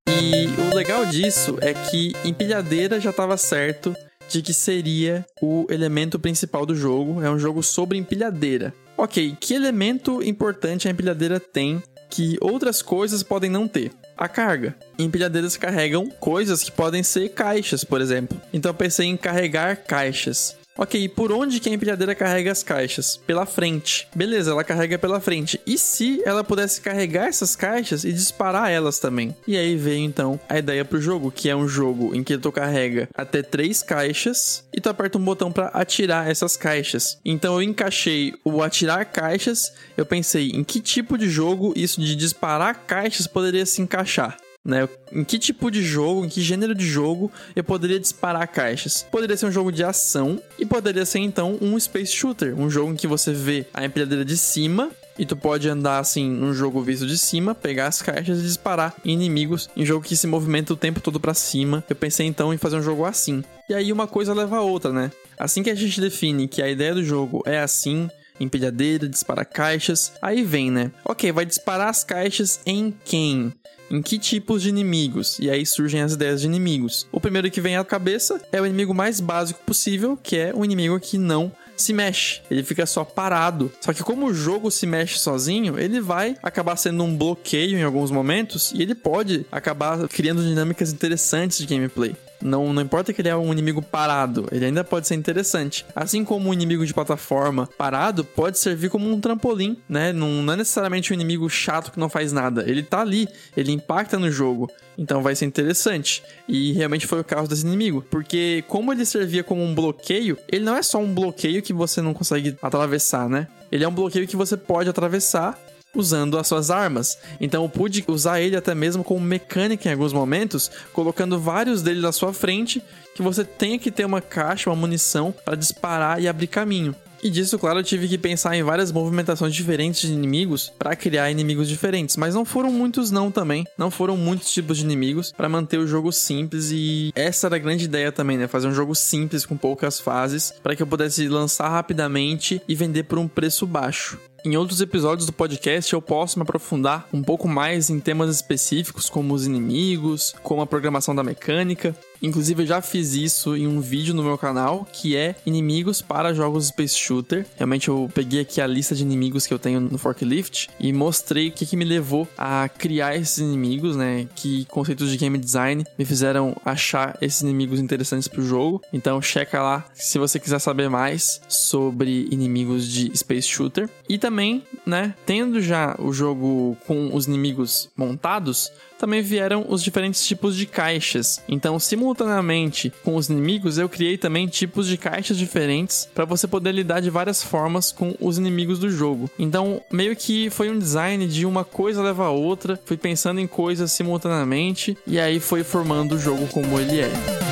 E 0.08 0.46
o 0.60 0.74
legal 0.76 1.04
disso 1.06 1.58
é 1.60 1.74
que 1.74 2.12
empilhadeira 2.24 3.00
já 3.00 3.10
estava 3.10 3.36
certo 3.36 3.92
de 4.28 4.42
que 4.42 4.54
seria 4.54 5.26
o 5.42 5.66
elemento 5.68 6.20
principal 6.20 6.64
do 6.64 6.76
jogo. 6.76 7.20
É 7.20 7.28
um 7.28 7.38
jogo 7.38 7.64
sobre 7.64 7.98
empilhadeira. 7.98 8.72
Ok, 8.96 9.36
que 9.40 9.54
elemento 9.54 10.22
importante 10.22 10.86
a 10.86 10.90
empilhadeira 10.92 11.40
tem 11.40 11.82
que 12.08 12.38
outras 12.40 12.80
coisas 12.80 13.24
podem 13.24 13.50
não 13.50 13.66
ter? 13.66 13.90
A 14.16 14.28
carga. 14.28 14.74
Empilhadeiras 14.98 15.56
carregam 15.56 16.08
coisas 16.08 16.64
que 16.64 16.72
podem 16.72 17.02
ser 17.02 17.28
caixas, 17.30 17.84
por 17.84 18.00
exemplo. 18.00 18.40
Então 18.52 18.70
eu 18.70 18.74
pensei 18.74 19.06
em 19.06 19.16
carregar 19.16 19.76
caixas. 19.76 20.56
Ok, 20.78 21.02
e 21.02 21.08
por 21.08 21.32
onde 21.32 21.58
que 21.58 21.70
a 21.70 21.72
empilhadeira 21.72 22.14
carrega 22.14 22.52
as 22.52 22.62
caixas? 22.62 23.16
Pela 23.16 23.46
frente. 23.46 24.06
Beleza, 24.14 24.50
ela 24.50 24.62
carrega 24.62 24.98
pela 24.98 25.20
frente. 25.20 25.58
E 25.66 25.78
se 25.78 26.22
ela 26.24 26.44
pudesse 26.44 26.82
carregar 26.82 27.28
essas 27.28 27.56
caixas 27.56 28.04
e 28.04 28.12
disparar 28.12 28.70
elas 28.70 28.98
também? 28.98 29.34
E 29.46 29.56
aí 29.56 29.74
veio 29.74 30.04
então 30.04 30.38
a 30.48 30.58
ideia 30.58 30.84
pro 30.84 31.00
jogo, 31.00 31.30
que 31.30 31.48
é 31.48 31.56
um 31.56 31.66
jogo 31.66 32.14
em 32.14 32.22
que 32.22 32.36
tu 32.36 32.52
carrega 32.52 33.08
até 33.14 33.42
três 33.42 33.82
caixas 33.82 34.64
e 34.72 34.80
tu 34.80 34.90
aperta 34.90 35.16
um 35.16 35.24
botão 35.24 35.50
para 35.50 35.68
atirar 35.68 36.30
essas 36.30 36.56
caixas. 36.56 37.18
Então 37.24 37.54
eu 37.54 37.62
encaixei 37.62 38.34
o 38.44 38.62
atirar 38.62 39.06
caixas, 39.06 39.72
eu 39.96 40.04
pensei 40.04 40.50
em 40.50 40.62
que 40.62 40.80
tipo 40.80 41.16
de 41.16 41.28
jogo 41.28 41.72
isso 41.74 42.00
de 42.00 42.14
disparar 42.14 42.84
caixas 42.86 43.26
poderia 43.26 43.64
se 43.64 43.80
encaixar 43.80 44.36
né? 44.66 44.88
Em 45.12 45.22
que 45.22 45.38
tipo 45.38 45.70
de 45.70 45.82
jogo, 45.82 46.24
em 46.24 46.28
que 46.28 46.42
gênero 46.42 46.74
de 46.74 46.84
jogo 46.84 47.30
eu 47.54 47.62
poderia 47.62 48.00
disparar 48.00 48.46
caixas? 48.48 49.06
Poderia 49.10 49.36
ser 49.36 49.46
um 49.46 49.52
jogo 49.52 49.70
de 49.70 49.84
ação 49.84 50.42
e 50.58 50.66
poderia 50.66 51.06
ser 51.06 51.20
então 51.20 51.56
um 51.60 51.78
space 51.78 52.12
shooter, 52.12 52.58
um 52.58 52.68
jogo 52.68 52.92
em 52.92 52.96
que 52.96 53.06
você 53.06 53.32
vê 53.32 53.66
a 53.72 53.84
empilhadeira 53.84 54.24
de 54.24 54.36
cima 54.36 54.90
e 55.18 55.24
tu 55.24 55.36
pode 55.36 55.68
andar 55.68 55.98
assim 55.98 56.28
num 56.28 56.52
jogo 56.52 56.82
visto 56.82 57.06
de 57.06 57.16
cima, 57.16 57.54
pegar 57.54 57.86
as 57.86 58.02
caixas 58.02 58.40
e 58.40 58.42
disparar 58.42 58.94
inimigos 59.04 59.70
em 59.76 59.86
jogo 59.86 60.04
que 60.04 60.16
se 60.16 60.26
movimenta 60.26 60.72
o 60.72 60.76
tempo 60.76 61.00
todo 61.00 61.18
para 61.18 61.32
cima. 61.32 61.82
Eu 61.88 61.96
pensei 61.96 62.26
então 62.26 62.52
em 62.52 62.58
fazer 62.58 62.76
um 62.76 62.82
jogo 62.82 63.04
assim. 63.04 63.42
E 63.68 63.74
aí 63.74 63.92
uma 63.92 64.06
coisa 64.06 64.34
leva 64.34 64.56
a 64.56 64.62
outra, 64.62 64.92
né? 64.92 65.10
Assim 65.38 65.62
que 65.62 65.70
a 65.70 65.74
gente 65.74 66.00
define 66.00 66.48
que 66.48 66.62
a 66.62 66.68
ideia 66.68 66.94
do 66.94 67.04
jogo 67.04 67.42
é 67.46 67.60
assim, 67.60 68.08
empilhadeira, 68.40 69.08
dispara 69.08 69.44
caixas. 69.44 70.12
Aí 70.20 70.42
vem, 70.42 70.70
né? 70.70 70.90
Ok, 71.04 71.30
vai 71.32 71.46
disparar 71.46 71.88
as 71.88 72.04
caixas 72.04 72.60
em 72.66 72.94
quem? 73.04 73.52
Em 73.90 74.02
que 74.02 74.18
tipos 74.18 74.62
de 74.62 74.68
inimigos? 74.68 75.38
E 75.38 75.48
aí 75.48 75.64
surgem 75.64 76.02
as 76.02 76.12
ideias 76.12 76.40
de 76.40 76.46
inimigos. 76.46 77.06
O 77.12 77.20
primeiro 77.20 77.50
que 77.50 77.60
vem 77.60 77.76
à 77.76 77.84
cabeça 77.84 78.40
é 78.50 78.60
o 78.60 78.66
inimigo 78.66 78.92
mais 78.92 79.20
básico 79.20 79.60
possível, 79.64 80.18
que 80.20 80.36
é 80.36 80.52
o 80.54 80.64
inimigo 80.64 80.98
que 80.98 81.18
não 81.18 81.52
se 81.76 81.92
mexe, 81.92 82.40
ele 82.50 82.62
fica 82.62 82.86
só 82.86 83.04
parado. 83.04 83.70
Só 83.80 83.92
que 83.92 84.02
como 84.02 84.26
o 84.26 84.34
jogo 84.34 84.70
se 84.70 84.86
mexe 84.86 85.18
sozinho, 85.18 85.78
ele 85.78 86.00
vai 86.00 86.36
acabar 86.42 86.76
sendo 86.76 87.04
um 87.04 87.16
bloqueio 87.16 87.78
em 87.78 87.82
alguns 87.82 88.10
momentos 88.10 88.72
e 88.74 88.82
ele 88.82 88.94
pode 88.94 89.46
acabar 89.52 90.08
criando 90.08 90.42
dinâmicas 90.42 90.92
interessantes 90.92 91.58
de 91.58 91.66
gameplay. 91.66 92.16
Não, 92.40 92.72
não 92.72 92.82
importa 92.82 93.12
que 93.12 93.20
ele 93.20 93.28
é 93.28 93.36
um 93.36 93.52
inimigo 93.52 93.82
parado, 93.82 94.46
ele 94.52 94.66
ainda 94.66 94.84
pode 94.84 95.06
ser 95.06 95.14
interessante. 95.14 95.84
Assim 95.94 96.24
como 96.24 96.48
um 96.48 96.54
inimigo 96.54 96.84
de 96.84 96.92
plataforma 96.92 97.68
parado 97.78 98.24
pode 98.24 98.58
servir 98.58 98.90
como 98.90 99.10
um 99.10 99.20
trampolim, 99.20 99.76
né? 99.88 100.12
Não, 100.12 100.42
não 100.42 100.52
é 100.52 100.56
necessariamente 100.56 101.12
um 101.12 101.14
inimigo 101.14 101.48
chato 101.48 101.90
que 101.92 101.98
não 101.98 102.08
faz 102.08 102.32
nada. 102.32 102.64
Ele 102.68 102.82
tá 102.82 103.00
ali, 103.00 103.28
ele 103.56 103.72
impacta 103.72 104.18
no 104.18 104.30
jogo. 104.30 104.70
Então 104.98 105.22
vai 105.22 105.34
ser 105.34 105.44
interessante. 105.44 106.22
E 106.48 106.72
realmente 106.72 107.06
foi 107.06 107.20
o 107.20 107.24
caso 107.24 107.48
desse 107.48 107.66
inimigo. 107.66 108.04
Porque 108.10 108.64
como 108.68 108.92
ele 108.92 109.04
servia 109.04 109.44
como 109.44 109.62
um 109.62 109.74
bloqueio, 109.74 110.38
ele 110.50 110.64
não 110.64 110.76
é 110.76 110.82
só 110.82 110.98
um 110.98 111.12
bloqueio 111.12 111.62
que 111.62 111.72
você 111.72 112.00
não 112.00 112.14
consegue 112.14 112.56
atravessar, 112.62 113.28
né? 113.28 113.48
Ele 113.70 113.84
é 113.84 113.88
um 113.88 113.92
bloqueio 113.92 114.26
que 114.26 114.36
você 114.36 114.56
pode 114.56 114.88
atravessar 114.88 115.58
usando 115.96 116.38
as 116.38 116.46
suas 116.46 116.70
armas. 116.70 117.18
Então 117.40 117.62
eu 117.62 117.68
pude 117.68 118.04
usar 118.06 118.40
ele 118.40 118.56
até 118.56 118.74
mesmo 118.74 119.02
como 119.02 119.20
mecânica 119.20 119.88
em 119.88 119.92
alguns 119.92 120.12
momentos, 120.12 120.70
colocando 120.92 121.38
vários 121.38 121.82
deles 121.82 122.04
à 122.04 122.12
sua 122.12 122.32
frente, 122.32 122.82
que 123.14 123.22
você 123.22 123.44
tenha 123.44 123.78
que 123.78 123.90
ter 123.90 124.04
uma 124.04 124.20
caixa, 124.20 124.70
uma 124.70 124.76
munição 124.76 125.34
para 125.44 125.56
disparar 125.56 126.20
e 126.20 126.28
abrir 126.28 126.46
caminho. 126.46 126.94
E 127.22 127.30
disso, 127.30 127.58
claro, 127.58 127.80
eu 127.80 127.82
tive 127.82 128.06
que 128.08 128.18
pensar 128.18 128.56
em 128.56 128.62
várias 128.62 128.92
movimentações 128.92 129.54
diferentes 129.54 130.02
de 130.02 130.12
inimigos 130.12 130.72
para 130.78 130.94
criar 130.94 131.30
inimigos 131.30 131.68
diferentes, 131.68 132.16
mas 132.16 132.34
não 132.34 132.44
foram 132.44 132.70
muitos 132.70 133.10
não 133.10 133.30
também, 133.30 133.66
não 133.76 133.90
foram 133.90 134.16
muitos 134.16 134.52
tipos 134.52 134.78
de 134.78 134.84
inimigos 134.84 135.32
para 135.32 135.48
manter 135.48 135.78
o 135.78 135.86
jogo 135.86 136.12
simples 136.12 136.70
e 136.70 137.10
essa 137.14 137.48
era 137.48 137.56
a 137.56 137.58
grande 137.58 137.86
ideia 137.86 138.12
também, 138.12 138.36
né, 138.36 138.46
fazer 138.46 138.68
um 138.68 138.74
jogo 138.74 138.94
simples 138.94 139.46
com 139.46 139.56
poucas 139.56 139.98
fases 139.98 140.52
para 140.62 140.76
que 140.76 140.82
eu 140.82 140.86
pudesse 140.86 141.26
lançar 141.28 141.68
rapidamente 141.68 142.60
e 142.68 142.74
vender 142.74 143.04
por 143.04 143.18
um 143.18 143.26
preço 143.26 143.66
baixo. 143.66 144.18
Em 144.44 144.56
outros 144.56 144.80
episódios 144.80 145.26
do 145.26 145.32
podcast 145.32 145.92
eu 145.92 146.00
posso 146.00 146.38
me 146.38 146.42
aprofundar 146.42 147.08
um 147.12 147.22
pouco 147.22 147.48
mais 147.48 147.90
em 147.90 147.98
temas 147.98 148.34
específicos, 148.34 149.10
como 149.10 149.34
os 149.34 149.46
inimigos, 149.46 150.34
como 150.42 150.62
a 150.62 150.66
programação 150.66 151.14
da 151.14 151.24
mecânica. 151.24 151.96
Inclusive 152.22 152.62
eu 152.62 152.66
já 152.66 152.80
fiz 152.80 153.14
isso 153.14 153.56
em 153.56 153.66
um 153.66 153.80
vídeo 153.80 154.14
no 154.14 154.22
meu 154.22 154.38
canal, 154.38 154.86
que 154.90 155.16
é 155.16 155.34
inimigos 155.44 156.00
para 156.00 156.32
jogos 156.32 156.68
Space 156.68 156.96
Shooter. 156.96 157.46
Realmente 157.56 157.88
eu 157.88 158.10
peguei 158.14 158.40
aqui 158.40 158.60
a 158.60 158.66
lista 158.66 158.94
de 158.94 159.02
inimigos 159.02 159.46
que 159.46 159.52
eu 159.52 159.58
tenho 159.58 159.80
no 159.80 159.98
Forklift 159.98 160.70
e 160.78 160.92
mostrei 160.92 161.48
o 161.48 161.52
que, 161.52 161.66
que 161.66 161.76
me 161.76 161.84
levou 161.84 162.26
a 162.38 162.68
criar 162.68 163.16
esses 163.16 163.38
inimigos, 163.38 163.96
né? 163.96 164.28
Que 164.34 164.64
conceitos 164.66 165.10
de 165.10 165.16
game 165.16 165.38
design 165.38 165.84
me 165.98 166.04
fizeram 166.04 166.56
achar 166.64 167.16
esses 167.20 167.42
inimigos 167.42 167.80
interessantes 167.80 168.28
para 168.28 168.40
o 168.40 168.46
jogo. 168.46 168.80
Então 168.92 169.20
checa 169.20 169.62
lá 169.62 169.84
se 169.92 170.18
você 170.18 170.38
quiser 170.38 170.58
saber 170.60 170.88
mais 170.88 171.40
sobre 171.48 172.28
inimigos 172.30 172.86
de 172.88 173.16
Space 173.16 173.48
Shooter. 173.48 173.88
E 174.08 174.18
também 174.18 174.36
também, 174.36 174.62
né, 174.84 175.14
tendo 175.24 175.60
já 175.60 175.96
o 175.98 176.12
jogo 176.12 176.76
com 176.86 177.14
os 177.14 177.26
inimigos 177.26 177.88
montados, 177.96 178.70
também 178.98 179.22
vieram 179.22 179.64
os 179.68 179.82
diferentes 179.82 180.26
tipos 180.26 180.56
de 180.56 180.66
caixas. 180.66 181.42
Então, 181.48 181.78
simultaneamente 181.78 182.92
com 183.04 183.16
os 183.16 183.28
inimigos, 183.28 183.78
eu 183.78 183.88
criei 183.88 184.16
também 184.18 184.46
tipos 184.46 184.86
de 184.86 184.96
caixas 184.96 185.36
diferentes 185.36 186.08
para 186.14 186.24
você 186.24 186.46
poder 186.46 186.72
lidar 186.72 187.00
de 187.00 187.10
várias 187.10 187.42
formas 187.42 187.92
com 187.92 188.14
os 188.20 188.38
inimigos 188.38 188.78
do 188.78 188.90
jogo. 188.90 189.30
Então, 189.38 189.82
meio 189.90 190.16
que 190.16 190.50
foi 190.50 190.70
um 190.70 190.78
design 190.78 191.26
de 191.26 191.46
uma 191.46 191.64
coisa 191.64 192.02
leva 192.02 192.26
a 192.26 192.30
outra, 192.30 192.78
fui 192.84 192.96
pensando 192.96 193.40
em 193.40 193.46
coisas 193.46 193.92
simultaneamente 193.92 194.96
e 195.06 195.18
aí 195.18 195.40
foi 195.40 195.62
formando 195.62 196.14
o 196.14 196.18
jogo 196.18 196.46
como 196.48 196.78
ele 196.78 197.00
é. 197.00 197.45